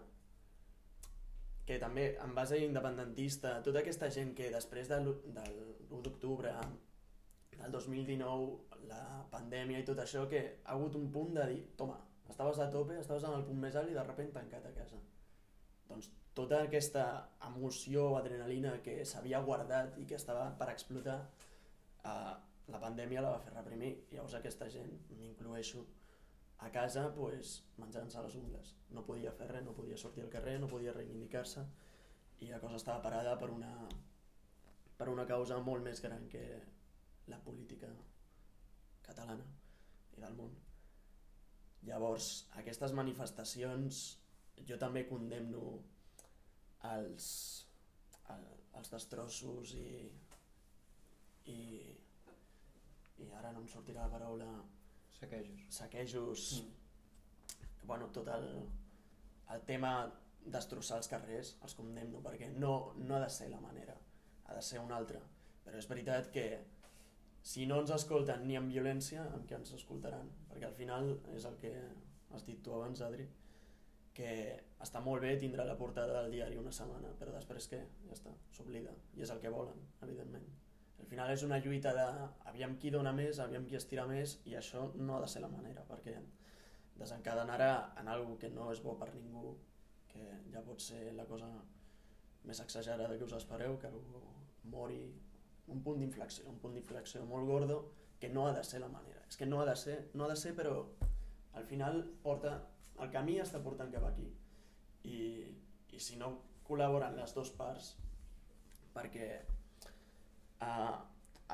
[1.65, 5.57] que també en base independentista, tota aquesta gent que després de l'- del
[5.89, 6.53] 1 d'octubre
[7.65, 11.99] del 2019, la pandèmia i tot això, que ha hagut un punt de dir, toma,
[12.31, 15.01] estaves a tope, estaves en el punt més alt i de sobte tancat a casa.
[15.89, 17.05] Doncs tota aquesta
[17.49, 21.19] emoció, adrenalina que s'havia guardat i que estava per explotar,
[22.05, 22.35] eh,
[22.75, 23.93] la pandèmia la va fer reprimir.
[24.13, 25.85] Llavors aquesta gent, m'incloeixo,
[26.65, 28.75] a casa pues, menjant-se les ungles.
[28.97, 31.65] No podia fer res, no podia sortir al carrer, no podia reivindicar-se
[32.41, 33.73] i la cosa estava parada per una,
[34.99, 36.45] per una causa molt més gran que
[37.31, 37.89] la política
[39.05, 39.47] catalana
[40.17, 40.53] i del món.
[41.85, 44.05] Llavors, aquestes manifestacions
[44.69, 45.65] jo també condemno
[46.91, 47.27] els,
[48.33, 48.47] el,
[48.81, 49.89] els destrossos i,
[51.53, 51.59] i,
[53.21, 54.49] i ara no em sortirà la paraula
[55.19, 55.67] Saquejos.
[55.71, 57.87] saquejos, Mm.
[57.87, 58.49] bueno, tot el,
[59.55, 59.93] el tema
[60.45, 63.95] destrossar els carrers els condemno perquè no, no ha de ser la manera,
[64.47, 65.21] ha de ser una altra.
[65.65, 66.45] Però és veritat que
[67.45, 70.31] si no ens escolten ni amb violència, amb què ens escoltaran?
[70.49, 71.73] Perquè al final és el que
[72.35, 73.27] has dit tu abans, Adri,
[74.17, 74.31] que
[74.85, 77.81] està molt bé tindre la portada del diari una setmana, però després què?
[78.07, 78.95] Ja està, s'oblida.
[79.19, 80.47] I és el que volen, evidentment.
[81.03, 82.07] Al final és una lluita de
[82.49, 85.53] aviam qui dona més, aviam qui estira més, i això no ha de ser la
[85.53, 86.17] manera, perquè
[86.97, 89.53] desencadenarà en algo que no és bo per ningú,
[90.09, 91.51] que ja pot ser la cosa
[92.49, 94.23] més exagerada que us espereu, que algú
[94.73, 95.03] mori,
[95.73, 97.79] un punt d'inflexió, un punt d'inflexió molt gordo,
[98.21, 99.25] que no ha de ser la manera.
[99.29, 100.77] És que no ha de ser, no ha de ser, però
[101.55, 102.55] al final porta,
[103.01, 104.27] el camí està portant cap aquí.
[105.05, 105.19] I,
[105.93, 106.31] i si no
[106.69, 107.95] col·laboren les dues parts,
[108.95, 109.29] perquè
[110.65, 110.95] eh,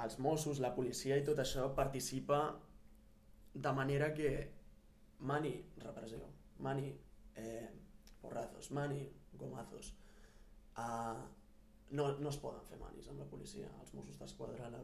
[0.04, 2.40] els Mossos, la policia i tot això participa
[3.54, 4.30] de manera que
[5.26, 6.20] mani repressió,
[6.62, 6.92] mani
[7.36, 7.68] eh,
[8.22, 9.02] porrazos, mani
[9.40, 9.94] gomazos.
[10.78, 11.18] Uh,
[11.90, 14.82] no, no es poden fer manis amb la policia, els Mossos d'Esquadra, la,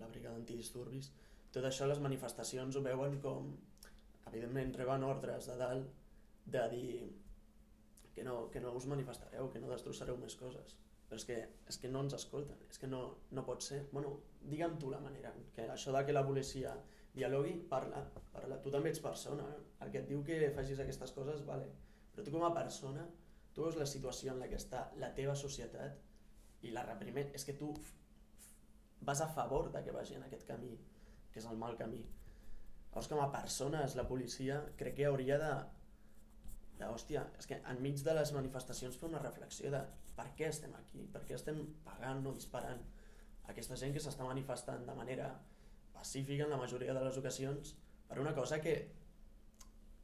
[0.00, 1.12] la brigada antidisturbis.
[1.52, 3.54] Tot això les manifestacions ho veuen com,
[4.30, 5.88] evidentment, reben ordres de dalt
[6.48, 6.92] de dir
[8.14, 10.76] que no, que no us manifestareu, que no destrossareu més coses.
[11.08, 11.36] Però és que,
[11.72, 13.84] és que no ens escolten, és que no, no pot ser.
[13.92, 16.74] Bueno, digue'm tu la manera, que això de que la policia
[17.14, 18.58] dialogui, parla, parla.
[18.64, 19.62] Tu també ets persona, eh?
[19.84, 21.70] el que et diu que facis aquestes coses, vale.
[22.12, 23.06] Però tu com a persona,
[23.54, 25.96] tu veus la situació en la que està la teva societat
[26.66, 27.72] i la repriment, és que tu
[29.00, 30.74] vas a favor de que vagi en aquest camí,
[31.32, 32.02] que és el mal camí.
[32.88, 35.52] Llavors, com a persones, la policia crec que hauria de,
[36.80, 39.82] de hòstia, és que enmig de les manifestacions fer una reflexió de
[40.18, 42.80] per què estem aquí, per què estem pagant o disparant
[43.52, 45.28] aquesta gent que s'està manifestant de manera
[45.94, 47.76] pacífica en la majoria de les ocasions
[48.08, 48.74] per una cosa que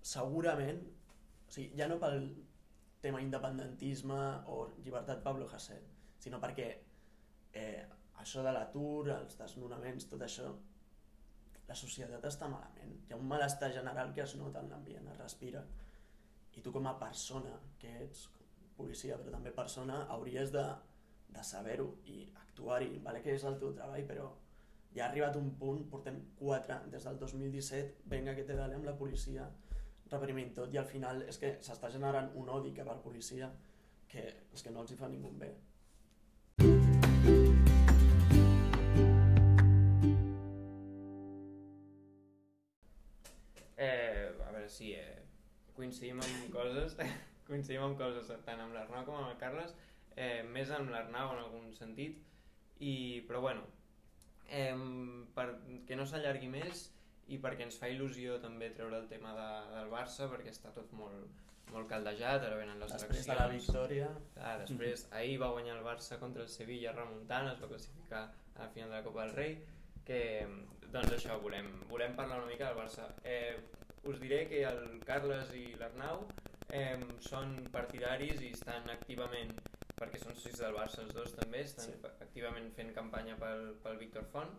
[0.05, 0.81] segurament,
[1.49, 2.29] o sigui, ja no pel
[3.05, 4.21] tema independentisme
[4.53, 5.83] o llibertat Pablo Hasél,
[6.25, 6.69] sinó perquè
[7.53, 7.85] eh,
[8.23, 10.51] això de l'atur, els desnonaments, tot això,
[11.69, 12.95] la societat està malament.
[13.05, 15.65] Hi ha un malestar general que es nota en l'ambient, es respira.
[16.55, 18.29] I tu com a persona que ets,
[18.79, 20.65] policia, però també persona, hauries de,
[21.35, 22.99] de saber-ho i actuar-hi.
[23.05, 24.31] Vale que és el teu treball, però
[24.95, 28.89] ja ha arribat un punt, portem 4, des del 2017, venga que te dale amb
[28.89, 29.47] la policia,
[30.13, 33.49] reprimint tot, i al final és que s'està generant un odi cap al policia
[34.11, 35.51] que és que no els hi fa ningú bé.
[44.65, 45.23] Veure, sí, eh,
[45.77, 46.97] coincidim amb coses,
[47.49, 49.75] coincidim amb coses tant amb l'Arnau com amb el Carles,
[50.17, 52.21] eh, més amb l'Arnau en algun sentit,
[52.81, 53.65] i, però bueno,
[54.49, 54.75] eh,
[55.35, 55.49] per
[55.87, 56.89] que no s'allargui més
[57.33, 60.91] i perquè ens fa il·lusió també treure el tema de, del Barça perquè està tot
[60.93, 61.29] molt,
[61.73, 63.31] molt caldejat, ara venen les Després eleccions.
[63.31, 67.61] de la victòria, Ah, després, ahir va guanyar el Barça contra el Sevilla remuntant, es
[67.63, 69.57] va classificar a la final de la Copa del Rei,
[70.05, 70.21] que,
[70.93, 73.09] doncs això, volem, volem parlar una mica del Barça.
[73.25, 73.57] Eh,
[74.07, 76.27] us diré que el Carles i l'Arnau
[76.71, 79.53] eh, són partidaris i estan activament,
[79.99, 81.99] perquè són socis del Barça els dos també, estan Sí.
[82.21, 84.51] activament fent campanya pel, pel Víctor Font,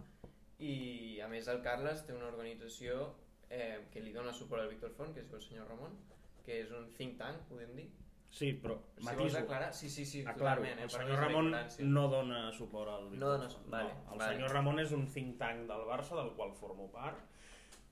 [0.59, 3.13] i a més el Carles té una organització
[3.49, 5.97] eh, que li dona suport al Víctor Font, que es diu el senyor Ramon,
[6.45, 7.89] que és un think tank, podem dir,
[8.35, 9.37] Sí, però si vols matiso.
[9.37, 10.79] aclarar, sí, sí, sí, Aclaro, totalment.
[10.79, 10.83] Eh?
[10.83, 11.51] el senyor és Ramon
[11.93, 13.69] no dona suport al Víctor dona- Font.
[13.69, 14.33] vale, el vale.
[14.33, 17.17] senyor Ramon és un think tank del Barça, del qual formo part,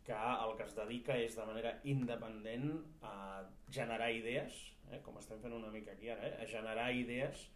[0.03, 2.73] que el que es dedica és de manera independent
[3.07, 4.57] a generar idees,
[4.91, 7.47] eh, com estem fent una mica aquí ara, eh, a generar idees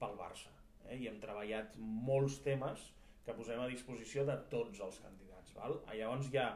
[0.00, 0.52] pel Barça.
[0.88, 2.92] Eh, I hem treballat molts temes
[3.24, 5.52] que posem a disposició de tots els candidats.
[5.54, 5.80] Val?
[5.86, 6.48] Ah, Llavors hi ha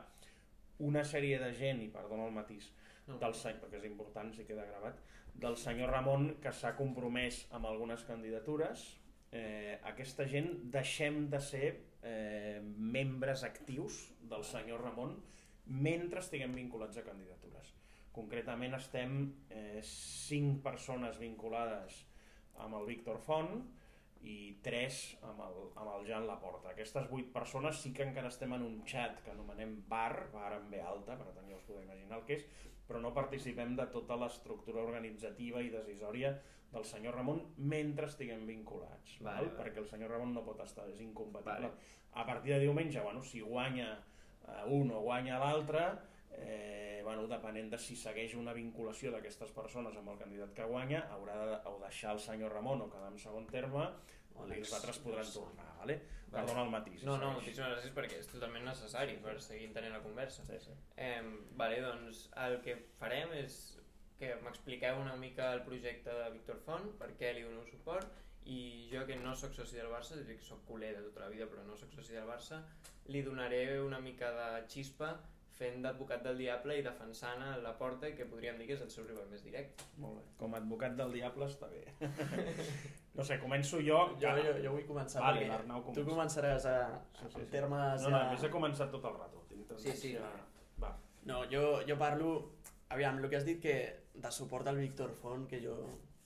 [0.78, 2.72] una sèrie de gent, i perdona el matís,
[3.06, 3.18] No.
[3.18, 4.96] del senyor, perquè és important, si queda gravat,
[5.34, 8.84] del senyor Ramon que s'ha compromès amb algunes candidatures.
[9.30, 15.16] Eh, aquesta gent deixem de ser eh, membres actius del senyor Ramon
[15.66, 17.72] mentre estiguem vinculats a candidatures.
[18.14, 19.16] Concretament estem
[19.50, 22.04] eh, cinc persones vinculades
[22.62, 23.64] amb el Víctor Font
[24.24, 26.70] i tres amb el, amb el Jan Laporta.
[26.72, 30.70] Aquestes vuit persones sí que encara estem en un xat que anomenem bar, bar amb
[30.72, 32.46] B alta, per tant ja us podeu imaginar el que és,
[32.88, 36.34] però no participem de tota l'estructura organitzativa i decisòria
[36.74, 39.44] del senyor Ramon mentre estiguem vinculats, Vale, val?
[39.46, 39.58] vale.
[39.60, 41.70] perquè el senyor Ramon no pot estar, és incompatible.
[41.70, 41.92] Vale.
[42.14, 43.92] A partir de diumenge, bueno, si guanya
[44.48, 45.84] eh, un o guanya l'altre,
[46.32, 51.04] eh, bueno, depenent de si segueix una vinculació d'aquestes persones amb el candidat que guanya,
[51.14, 53.86] haurà de o deixar el senyor Ramon o quedar en segon terme,
[54.34, 56.00] o els altres podran tornar, vale?
[56.34, 56.48] Vale.
[56.48, 57.04] Perdona el matís.
[57.06, 60.42] No, no, moltíssimes gràcies perquè és totalment necessari per seguir entenent la conversa.
[60.48, 60.74] Sí, sí.
[60.98, 61.22] Eh,
[61.60, 63.58] vale, doncs el que farem és
[64.18, 68.58] que m'expliqueu una mica el projecte de Víctor Font, per què li doneu suport, i
[68.90, 71.30] jo que no sóc soci del Barça, és dir, que sóc culer de tota la
[71.32, 72.60] vida però no sóc soci del Barça,
[73.08, 75.14] li donaré una mica de xispa
[75.54, 78.90] fent d'advocat del diable i defensant a la porta que podríem dir que és el
[78.90, 79.84] seu rival més directe.
[80.02, 80.24] Molt bé.
[80.40, 81.84] Com a advocat del diable està bé.
[83.14, 84.00] no sé, començo jo.
[84.20, 86.10] Jo, jo, jo vull començar Vale, perquè l'Arnau tu comença.
[86.10, 86.76] començaràs a,
[87.20, 87.50] Sí, sí, sí.
[87.52, 88.02] termes...
[88.02, 89.44] No, no, ja- a més he començat tot el rato.
[89.48, 89.54] Sí,
[89.94, 90.14] sí.
[90.16, 90.32] tendència-
[90.82, 90.96] Va.
[91.30, 92.34] No, jo, jo parlo...
[92.94, 93.76] Aviam, el que has dit que
[94.14, 95.74] de suport al Víctor Font, que jo...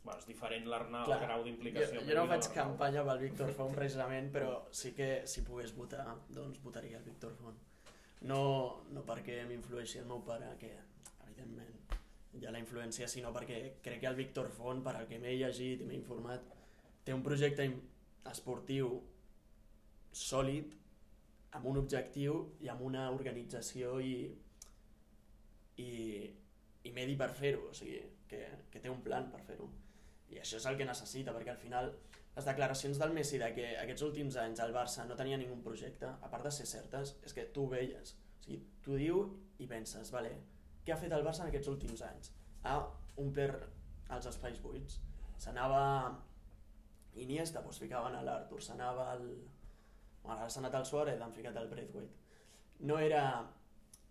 [0.03, 2.01] Bueno, és diferent l'Arnau, el grau Jo, d'implicació.
[2.01, 5.75] jo no meu i faig campanya pel Víctor Font precisament, però sí que si pogués
[5.77, 7.57] votar, doncs votaria el Víctor Font.
[8.27, 8.41] No,
[8.91, 10.73] no perquè m'influeixi el meu pare, que
[11.27, 11.79] evidentment
[12.49, 15.83] ha la influència, sinó perquè crec que el Víctor Font, per al que m'he llegit
[15.83, 16.45] i m'he informat,
[17.05, 17.67] té un projecte
[18.31, 18.91] esportiu
[20.13, 20.75] sòlid,
[21.59, 24.15] amb un objectiu i amb una organització i,
[25.81, 25.91] i,
[26.85, 29.69] i medi per fer-ho, o sigui, que, que té un plan per fer-ho.
[30.29, 31.95] I això és el que necessita, perquè al final
[32.39, 36.07] les declaracions del Messi de que aquests últims anys el Barça no tenia ningú projecte,
[36.07, 38.13] a part de ser certes, és que tu ho veies.
[38.15, 39.25] O sigui, tu diu
[39.59, 40.31] i penses, vale,
[40.87, 42.31] què ha fet el Barça en aquests últims anys?
[42.63, 42.77] Ha
[43.19, 43.67] omplert
[44.15, 45.01] els espais buits.
[45.43, 45.83] S'anava
[47.19, 49.25] Iniesta, doncs ficaven a l'Artur, s'anava al...
[50.23, 52.15] Bueno, ara s'ha anat al Suárez, han ficat el Braithwaite.
[52.87, 53.25] No era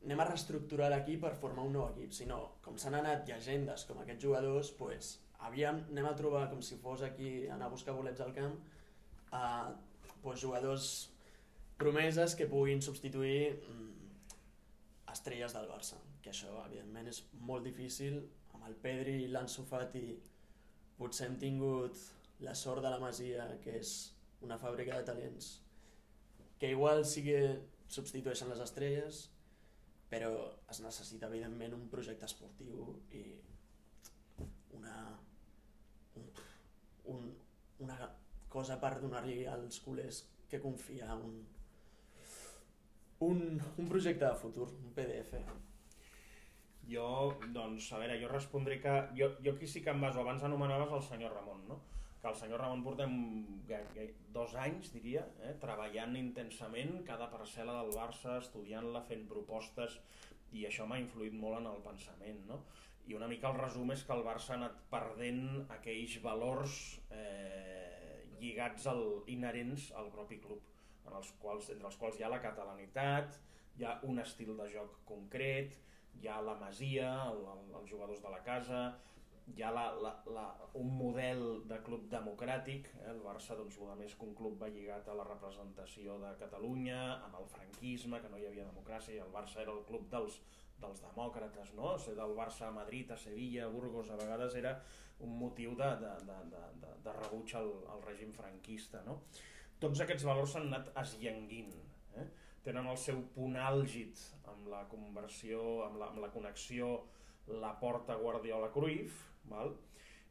[0.03, 4.03] anem a reestructurar l'equip per formar un nou equip, sinó com s'han anat llegendes com
[4.03, 5.13] aquests jugadors, pues,
[5.45, 8.57] aviam, anem a trobar com si fos aquí anar a buscar bolets al camp
[9.31, 9.73] a
[10.23, 11.09] pues, jugadors
[11.77, 18.23] promeses que puguin substituir mm, estrelles del Barça, que això evidentment és molt difícil.
[18.57, 20.07] Amb el Pedri i l'Ansu Fati
[20.97, 21.97] potser hem tingut
[22.41, 23.93] la sort de la Masia que és
[24.45, 25.57] una fàbrica de talents
[26.59, 27.39] que igual sí que
[27.89, 29.27] substitueixen les estrelles
[30.11, 30.31] però
[30.71, 33.23] es necessita evidentment un projecte esportiu i
[34.77, 34.97] una
[36.17, 36.29] un,
[37.13, 37.29] un,
[37.83, 37.97] una
[38.49, 41.41] cosa per donar-li als culers que confia un,
[43.27, 45.41] un, un projecte de futur, un PDF.
[46.87, 47.07] Jo,
[47.51, 48.95] doncs, a veure, jo respondré que...
[49.19, 51.81] Jo, jo aquí sí que em baso, abans anomenaves el senyor Ramon, no?
[52.21, 53.17] Que el senyor Ramon portem
[54.33, 55.53] dos anys, diria, eh?
[55.59, 59.99] treballant intensament cada parcel·la del Barça, estudiant-la, fent propostes,
[60.55, 62.61] i això m'ha influït molt en el pensament, no?
[63.07, 65.43] I una mica el resum és que el Barça ha anat perdent
[65.77, 66.77] aquells valors
[67.15, 70.63] eh, lligats al, inherents al propi club,
[71.07, 73.39] en els quals, entre els quals hi ha la catalanitat,
[73.77, 75.77] hi ha un estil de joc concret,
[76.19, 78.81] hi ha la masia, el, el, els jugadors de la casa,
[79.55, 83.11] hi ha la, la, la, un model de club democràtic, eh?
[83.13, 86.99] el Barça doncs, el més que un club va lligat a la representació de Catalunya,
[87.29, 90.41] amb el franquisme, que no hi havia democràcia, i el Barça era el club dels,
[90.81, 91.95] dels demòcrates, no?
[92.01, 94.77] ser del Barça a Madrid, a Sevilla, a Burgos, a vegades era
[95.25, 99.01] un motiu de, de, de, de, de, de rebuig al, al règim franquista.
[99.07, 99.21] No?
[99.81, 101.73] Tots aquests valors s'han anat esllenguint,
[102.21, 102.27] eh?
[102.65, 104.21] tenen el seu punt àlgid
[104.51, 106.91] amb la conversió, amb la, amb la connexió
[107.47, 109.21] la porta Guardiola-Cruyff,
[109.51, 109.75] val?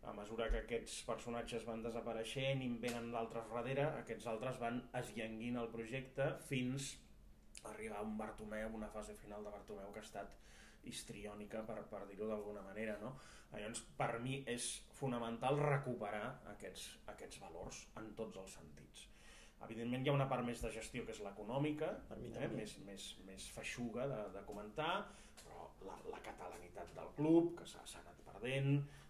[0.07, 4.79] a mesura que aquests personatges van desapareixent i en venen d'altres darrere, aquests altres van
[5.01, 6.93] esllenguint el projecte fins
[7.71, 10.37] arribar a un Bartomeu, una fase final de Bartomeu que ha estat
[10.87, 12.97] histriònica, per, per dir-ho d'alguna manera.
[13.03, 13.17] No?
[13.53, 19.07] Llavors, per mi és fonamental recuperar aquests, aquests valors en tots els sentits.
[19.67, 22.49] Evidentment hi ha una part més de gestió que és l'econòmica, eh?
[22.53, 24.91] més, més, més feixuga de, de comentar,
[25.41, 29.06] però la, la catalanitat del club, que s'ha anat perdent, l'1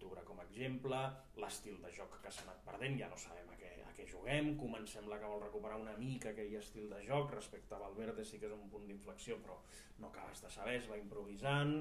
[0.00, 0.98] d'octubre com a exemple,
[1.36, 4.54] l'estil de joc que s'ha anat perdent, ja no sabem a què, a què juguem,
[4.56, 8.40] Koeman sembla que vol recuperar una mica aquell estil de joc, respecte a Valverde sí
[8.40, 9.58] que és un punt d'inflexió, però
[10.00, 11.74] no acabes de saber, es va improvisant,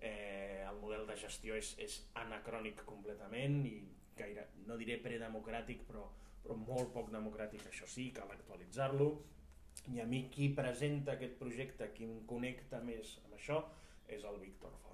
[0.00, 3.76] eh, el model de gestió és, és anacrònic completament i
[4.18, 6.08] gaire, no diré predemocràtic, però,
[6.42, 9.12] però molt poc democràtic, això sí, cal actualitzar-lo,
[9.94, 13.62] i a mi qui presenta aquest projecte, qui em connecta més amb això,
[14.10, 14.91] és el Víctor Font.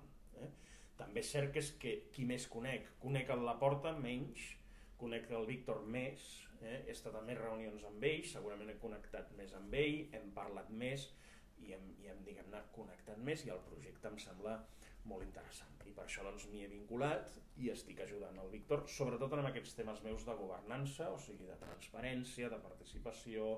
[0.99, 4.44] També és cert que és que qui més conec, conec el Laporta menys,
[4.99, 6.24] conec el Víctor més,
[6.61, 6.80] eh?
[6.86, 10.70] he estat a més reunions amb ell, segurament he connectat més amb ell, hem parlat
[10.82, 11.07] més
[11.62, 14.59] i hem, i hem diguem-ne, connectat més i el projecte em sembla
[15.09, 15.74] molt interessant.
[15.88, 17.30] I per això doncs m'hi he vinculat
[17.62, 21.57] i estic ajudant el Víctor, sobretot en aquests temes meus de governança, o sigui, de
[21.62, 23.55] transparència, de participació,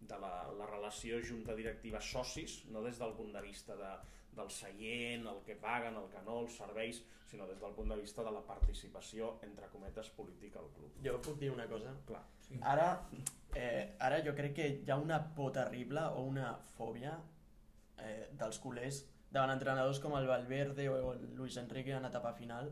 [0.00, 3.92] de la, la relació junta directiva socis, no des del punt de vista de,
[4.36, 7.96] del seient, el que paguen, el que no, els serveis, sinó des del punt de
[8.00, 11.00] vista de la participació, entre cometes, política al club.
[11.04, 11.94] Jo puc dir una cosa?
[12.06, 12.22] Clar.
[12.46, 12.60] Sí.
[12.62, 12.88] Ara,
[13.54, 17.16] eh, ara jo crec que hi ha una por terrible o una fòbia
[17.98, 19.04] eh, dels culers
[19.34, 22.70] davant entrenadors com el Valverde o el Luis Enrique en etapa final,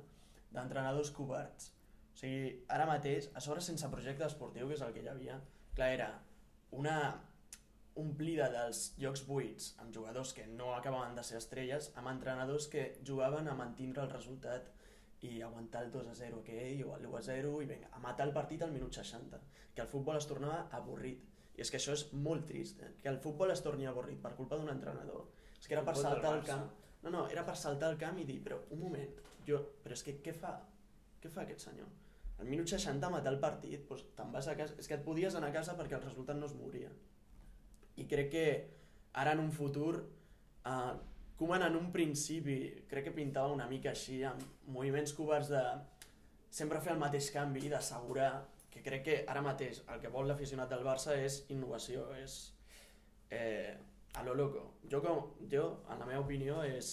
[0.54, 1.72] d'entrenadors coberts.
[2.12, 5.40] O sigui, ara mateix, a sobre sense projecte esportiu, que és el que hi havia,
[5.74, 6.10] clar, era
[6.78, 6.96] una
[8.00, 12.86] omplida dels llocs buits amb jugadors que no acabaven de ser estrelles, amb entrenadors que
[13.06, 14.70] jugaven a mantindre el resultat
[15.22, 18.00] i aguantar el 2 a 0 aquell o el 1 a 0 i vinga, a
[18.02, 19.38] matar el partit al minut 60
[19.74, 22.94] que el futbol es tornava avorrit i és que això és molt trist, eh?
[23.02, 25.28] que el futbol es torni avorrit per culpa d'un entrenador
[25.58, 26.48] és que era per saltar al Barça.
[26.48, 29.98] camp no, no, era per saltar al camp i dir però un moment, jo, però
[29.98, 30.56] és que què fa
[31.22, 31.90] què fa aquest senyor?
[32.42, 35.36] al minut 60 matar el partit doncs te'n vas a casa, és que et podies
[35.38, 36.90] anar a casa perquè el resultat no es mouria
[38.00, 38.46] i crec que
[39.20, 40.92] ara en un futur eh,
[41.36, 42.56] Koeman en un principi
[42.88, 45.62] crec que pintava una mica així amb moviments covards de
[46.52, 48.32] sempre fer el mateix canvi i d'assegurar
[48.72, 52.36] que crec que ara mateix el que vol l'aficionat del Barça és innovació, és
[53.30, 53.74] eh,
[54.14, 54.62] a lo loco.
[54.90, 56.92] Jo, com, jo, en la meva opinió, és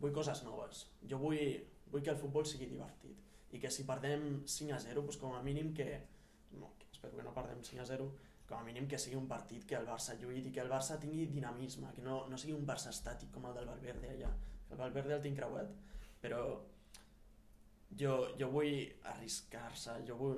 [0.00, 0.84] vull coses noves.
[1.08, 1.40] Jo vull,
[1.92, 3.20] vull que el futbol sigui divertit
[3.54, 5.86] i que si perdem 5 a 0, doncs com a mínim que,
[6.58, 8.08] no, espero que no perdem 5 a 0,
[8.48, 11.26] com a mínim que sigui un partit que el Barça lluiti, que el Barça tingui
[11.32, 14.30] dinamisme, que no, no sigui un Barça estàtic com el del Valverde allà.
[14.70, 15.70] El Valverde el tinc creuat,
[16.20, 16.42] però
[18.00, 18.74] jo, jo vull
[19.14, 20.36] arriscar-se, jo vull,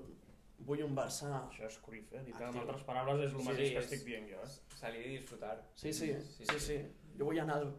[0.69, 1.31] vull un Barça...
[1.49, 2.23] Això és Cruyff, eh?
[2.27, 4.77] Dit amb altres paraules és el Sí, mateix sí, que és- estic dient jo, eh?
[4.77, 5.57] Salir i disfrutar.
[5.75, 6.79] Sí, sí, sí, sí, sí.
[7.19, 7.71] Jo vull anar al,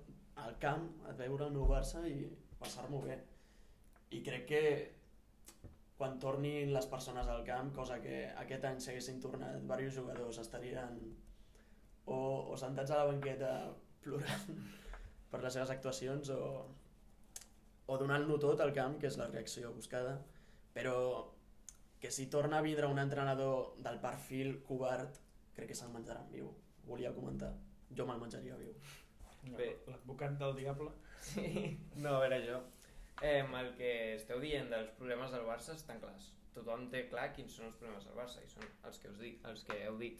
[0.44, 2.20] al camp a veure el meu Barça i
[2.60, 3.20] passar-m'ho bé.
[4.18, 4.62] I crec que
[5.98, 11.00] quan tornin les persones al camp, cosa que aquest any s'haguessin tornat diversos jugadors, estarien
[12.06, 12.20] o,
[12.54, 13.54] o sentats a la banqueta
[14.04, 14.60] plorant
[15.32, 16.44] per les seves actuacions o,
[17.88, 20.20] o donant-lo tot al camp, que és la reacció buscada,
[20.78, 20.98] però
[22.00, 25.18] que si torna a vindre un entrenador del perfil covard,
[25.58, 26.52] crec que se'l menjaran viu.
[26.86, 27.56] Volia comentar.
[27.98, 28.76] Jo me'l menjaria viu.
[29.58, 29.72] Bé.
[29.88, 30.92] L'advocat del diable.
[31.26, 31.50] Sí,
[31.96, 32.60] no, a veure jo.
[33.22, 36.30] Eh, el que esteu dient dels problemes del Barça estan clars.
[36.54, 39.40] Tothom té clar quins són els problemes del Barça i són els que us dic,
[39.50, 40.20] els que heu dit.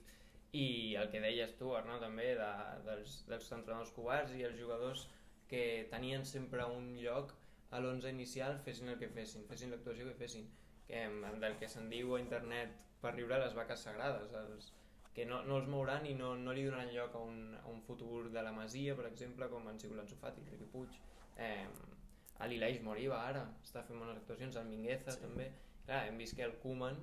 [0.58, 2.50] I el que deies tu, Arnau, també, de,
[2.88, 5.06] dels, dels entrenadors covards i els jugadors
[5.52, 7.36] que tenien sempre un lloc
[7.70, 10.50] a l'11 inicial, fessin el que fessin, fessin l'actuació que fessin.
[10.88, 11.04] Que,
[11.44, 14.72] del que se'n diu a internet per riure les vaques sagrades, els,
[15.14, 17.84] que no, no els mouran i no, no li donaran lloc a un, a un
[17.84, 20.98] futur de la Masia, per exemple, com han sigut l'Anso Fati, el Riqui Puig,
[21.44, 21.68] eh,
[22.46, 25.22] l'Ileix Moriba ara, està fent bones actuacions, el Mingueza Sí.
[25.22, 25.52] també.
[25.86, 26.98] Clar, hem vist que el Koeman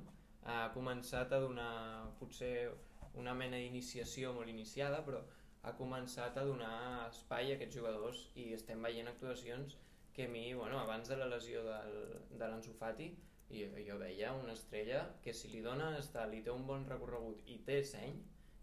[0.45, 2.71] ha començat a donar potser
[3.15, 5.23] una mena d'iniciació molt iniciada, però
[5.63, 9.79] ha començat a donar espai a aquests jugadors i estem veient actuacions
[10.13, 13.17] que a mi, bueno, abans de la lesió del, de l'Anso Fati,
[13.51, 17.43] jo, jo veia una estrella que si li dona està, li té un bon recorregut
[17.47, 18.15] i té seny,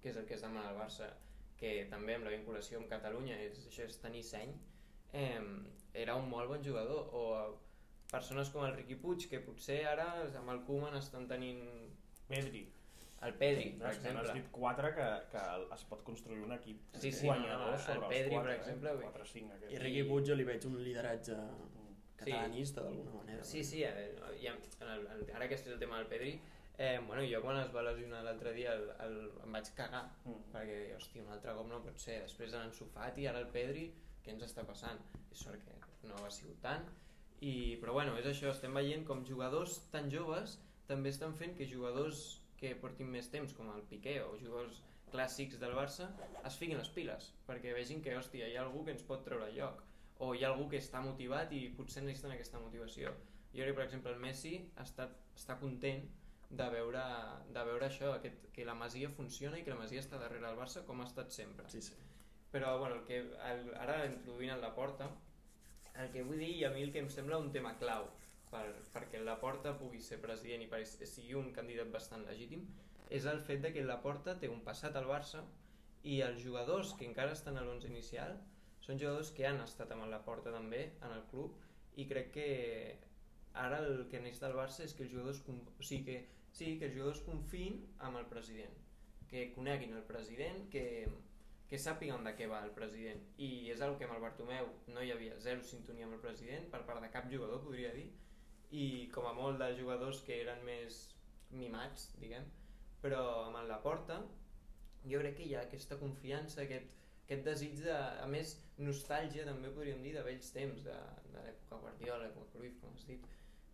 [0.02, 1.10] que és el que es demana al Barça,
[1.58, 4.54] que també amb la vinculació amb Catalunya és, això és tenir seny,
[5.14, 5.42] eh,
[5.94, 7.10] era un molt bon jugador.
[7.14, 7.58] O
[8.12, 11.62] persones com el Riqui Puig, que potser ara amb el Koeman estan tenint
[12.28, 12.66] Pedri.
[13.22, 14.34] el Pedri, per No, n'has exemple.
[14.34, 15.42] dit quatre que, que
[15.76, 18.52] es pot construir un equip Sí, sí, guanyador no, no, sobre el els Pedri, quatre,
[18.52, 18.94] per exemple, eh?
[18.96, 19.82] vull- 4 5 I aquest.
[19.84, 21.94] Riqui Puig jo li veig un lideratge Mm.
[22.18, 23.44] catalanista d'alguna manera.
[23.44, 26.40] Sí, sí, eh, ja, en el, en, ara que és el tema del Pedri,
[26.78, 30.52] eh, bueno, jo quan es va lesionar l'altre dia el, el, em vaig cagar, Mm.
[30.54, 33.94] perquè hòstia, un altre cop no pot ser, després de l'Ansu Fati, ara el Pedri,
[34.26, 35.00] què ens està passant?
[35.32, 36.86] És sort que no ha sigut tant,
[37.42, 40.60] i, però bueno, és això, estem veient com jugadors tan joves
[40.92, 42.22] també estan fent que jugadors
[42.60, 46.10] que portin més temps, com el Piqué o jugadors clàssics del Barça,
[46.48, 49.50] es fiquin les piles, perquè vegin que, hòstia, hi ha algú que ens pot treure
[49.56, 49.82] lloc,
[50.22, 53.16] o hi ha algú que està motivat i potser necessiten aquesta motivació.
[53.56, 54.54] Jo crec per exemple, el Messi
[54.84, 56.06] està, està content
[56.62, 57.04] de veure,
[57.56, 60.60] de veure això, que, que la Masia funciona i que la Masia està darrere del
[60.60, 61.68] Barça com ha estat sempre.
[61.74, 61.98] Sí, sí.
[62.52, 63.20] Però bueno, el que,
[63.52, 65.08] el, ara introduint en la porta,
[66.02, 68.08] el que vull dir i a mi el que em sembla un tema clau
[68.52, 72.66] per, perquè la porta pugui ser president i per, sigui un candidat bastant legítim
[73.18, 75.44] és el fet de que la porta té un passat al Barça
[76.08, 78.38] i els jugadors que encara estan a l'11 inicial
[78.86, 82.48] són jugadors que han estat amb la porta també en el club i crec que
[83.66, 86.18] ara el que neix del Barça és que els jugadors o sigui que,
[86.56, 88.80] sí, que els jugadors confin amb el president
[89.32, 90.86] que coneguin el president que,
[91.72, 95.04] que sàpiguen de què va el president i és el que amb el Bartomeu no
[95.04, 98.10] hi havia zero sintonia amb el president per part de cap jugador podria dir
[98.76, 101.02] i com a molt de jugadors que eren més
[101.64, 102.50] mimats diguem
[103.04, 104.20] però amb el Laporta
[105.14, 106.92] jo crec que hi ha aquesta confiança aquest,
[107.24, 110.98] aquest desig de, a més nostàlgia també podríem dir de vells temps de,
[111.32, 113.32] de l'època Guardiola, l'època Cruyff com has dit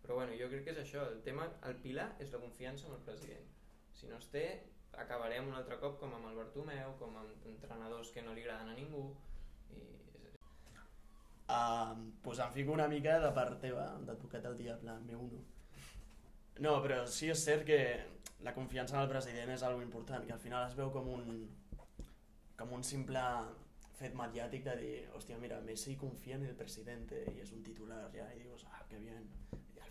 [0.08, 2.94] però bueno, jo crec que és això, el tema, el pilar és la confiança en
[2.96, 3.48] el president.
[3.92, 4.44] Si no es té,
[4.96, 8.72] acabarem un altre cop com amb el Bartomeu, com amb entrenadors que no li agraden
[8.72, 9.04] a ningú.
[9.76, 9.84] I...
[11.48, 15.44] Uh, pues em fico una mica de part teva, d'advocat del diable, meu uno.
[16.64, 17.80] No, però sí és cert que
[18.44, 21.46] la confiança en el president és algo important, que al final es veu com un,
[22.58, 23.24] com un simple
[23.98, 28.04] fet mediàtic de dir, hòstia, mira, Messi confia en el president i és un titular
[28.14, 29.26] ja, i dius, ah, que bien,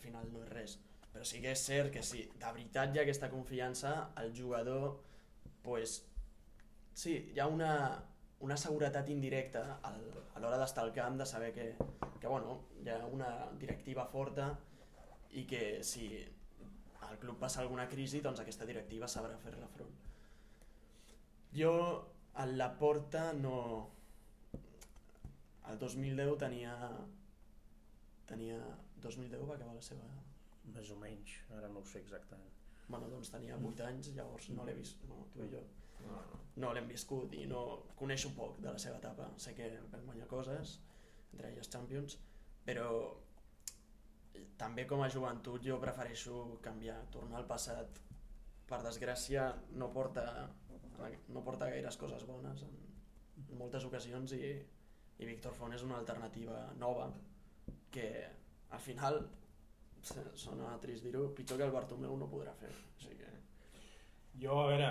[0.06, 0.76] final no és res.
[1.16, 3.90] Però sí que és cert que si de veritat hi ha aquesta confiança,
[4.20, 4.98] el jugador,
[5.64, 5.94] pues,
[6.92, 7.70] sí, hi ha una,
[8.44, 9.96] una seguretat indirecta al,
[10.34, 11.70] a l'hora d'estar al camp, de saber que,
[12.20, 14.50] que bueno, hi ha una directiva forta
[15.40, 19.96] i que si el club passa alguna crisi, doncs aquesta directiva sabrà fer-la front.
[21.56, 21.74] Jo
[22.34, 23.56] a la porta no...
[25.72, 26.76] El 2010 tenia
[28.28, 28.60] tenia
[29.00, 30.25] 2010 va acabar la seva...
[30.74, 32.54] Més o menys, ara no ho sé exactament.
[32.88, 35.62] Bueno, doncs tenia 8 anys, llavors no l'he vist, no, tu i jo.
[36.06, 36.40] No, no.
[36.62, 37.62] no l'hem viscut i no
[37.98, 39.30] coneixo poc de la seva etapa.
[39.42, 40.76] Sé que vam guanyar coses,
[41.32, 42.18] entre elles Champions,
[42.66, 42.90] però
[44.60, 48.02] també com a joventut jo prefereixo canviar, tornar al passat.
[48.66, 49.48] Per desgràcia
[49.80, 50.24] no porta,
[51.30, 52.78] no porta gaires coses bones en,
[53.44, 54.50] en moltes ocasions i,
[55.18, 57.06] i Víctor Font és una alternativa nova
[57.94, 58.08] que
[58.74, 59.20] al final
[60.38, 62.72] sona trist dir-ho, pitjor que el Bartomeu no podrà fer.
[62.72, 63.32] O sigui que...
[64.42, 64.90] Jo, a veure,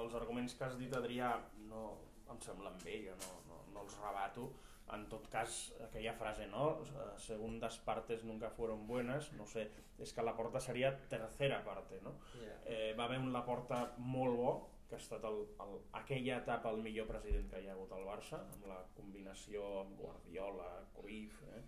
[0.00, 1.34] els arguments que has dit, Adrià,
[1.70, 1.84] no
[2.30, 4.50] em semblen bé, jo no, no, no els rebato.
[4.94, 6.80] En tot cas, aquella frase, no?
[7.22, 9.68] Segundas partes nunca fueron buenas, no sé,
[10.02, 12.16] és que la porta seria tercera parte, no?
[12.40, 12.58] Yeah.
[12.66, 14.52] Eh, va haver un la porta molt bo,
[14.90, 18.08] que ha estat el, el, aquella etapa el millor president que hi ha hagut al
[18.08, 21.62] Barça, amb la combinació amb Guardiola, Cruyff, eh?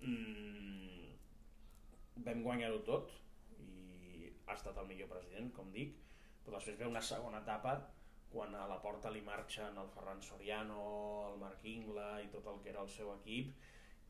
[0.00, 1.13] mm,
[2.16, 3.12] vam guanyar-ho tot
[3.58, 5.96] i ha estat el millor president, com dic,
[6.44, 7.74] però després ve una segona etapa
[8.34, 10.80] quan a la porta li marxen el Ferran Soriano,
[11.30, 13.52] el Marc Ingla i tot el que era el seu equip,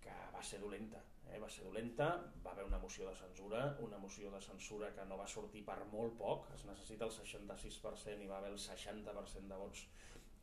[0.04, 1.40] que va ser dolenta, eh?
[1.42, 2.08] va ser dolenta,
[2.44, 5.76] va haver una moció de censura, una moció de censura que no va sortir per
[5.92, 9.84] molt poc, es necessita el 66% i va haver el 60% de vots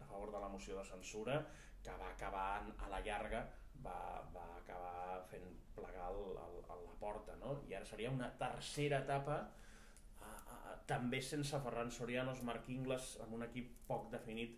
[0.02, 1.42] a favor de la moció de censura,
[1.82, 2.48] que va acabar
[2.78, 3.48] a la llarga
[3.86, 3.98] va,
[4.36, 7.58] va acabar fent plegar el, el, el, la porta, no?
[7.70, 13.16] I ara seria una tercera etapa a, a, a, també sense Ferran Sorianos, Marc Ingles,
[13.26, 14.58] amb un equip poc definit.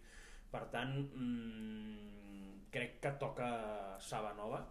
[0.53, 3.49] Per tant, mmm, crec que toca
[4.01, 4.63] Saba Nova,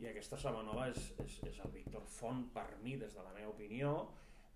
[0.00, 3.34] i aquesta Saba Nova és, és, és el Víctor Font per mi, des de la
[3.36, 3.94] meva opinió,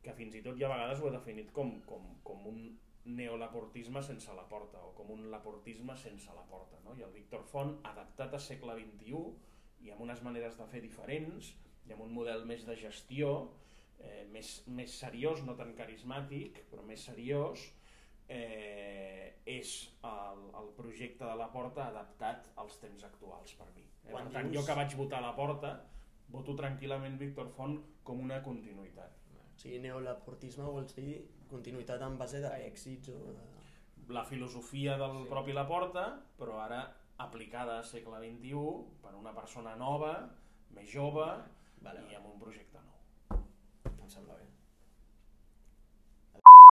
[0.05, 2.64] que fins i tot ja a vegades ho he definit com, com, com un
[3.05, 6.94] neolaportisme sense la porta o com un laportisme sense la porta no?
[6.96, 11.52] i el Víctor Font adaptat a segle XXI i amb unes maneres de fer diferents
[11.84, 13.34] i amb un model més de gestió
[14.00, 17.66] eh, més, més seriós, no tan carismàtic però més seriós
[18.28, 19.74] eh, és
[20.09, 24.14] el, el projecte de la porta adaptat als temps actuals per mi eh?
[24.14, 24.62] per tant dius...
[24.62, 25.74] jo que vaig votar a la porta
[26.32, 31.20] voto tranquil·lament Víctor Font com una continuïtat o sigui, neolaportisme vols dir
[31.55, 33.50] continuïtat en base d'èxits o de...
[34.14, 35.28] La filosofia del sí.
[35.30, 36.82] propi Laporta, però ara
[37.24, 38.64] aplicada a segle XXI
[39.05, 40.12] per una persona nova,
[40.76, 41.28] més jove
[41.84, 43.44] vale, i amb un projecte nou.
[43.94, 44.53] Em sembla bé.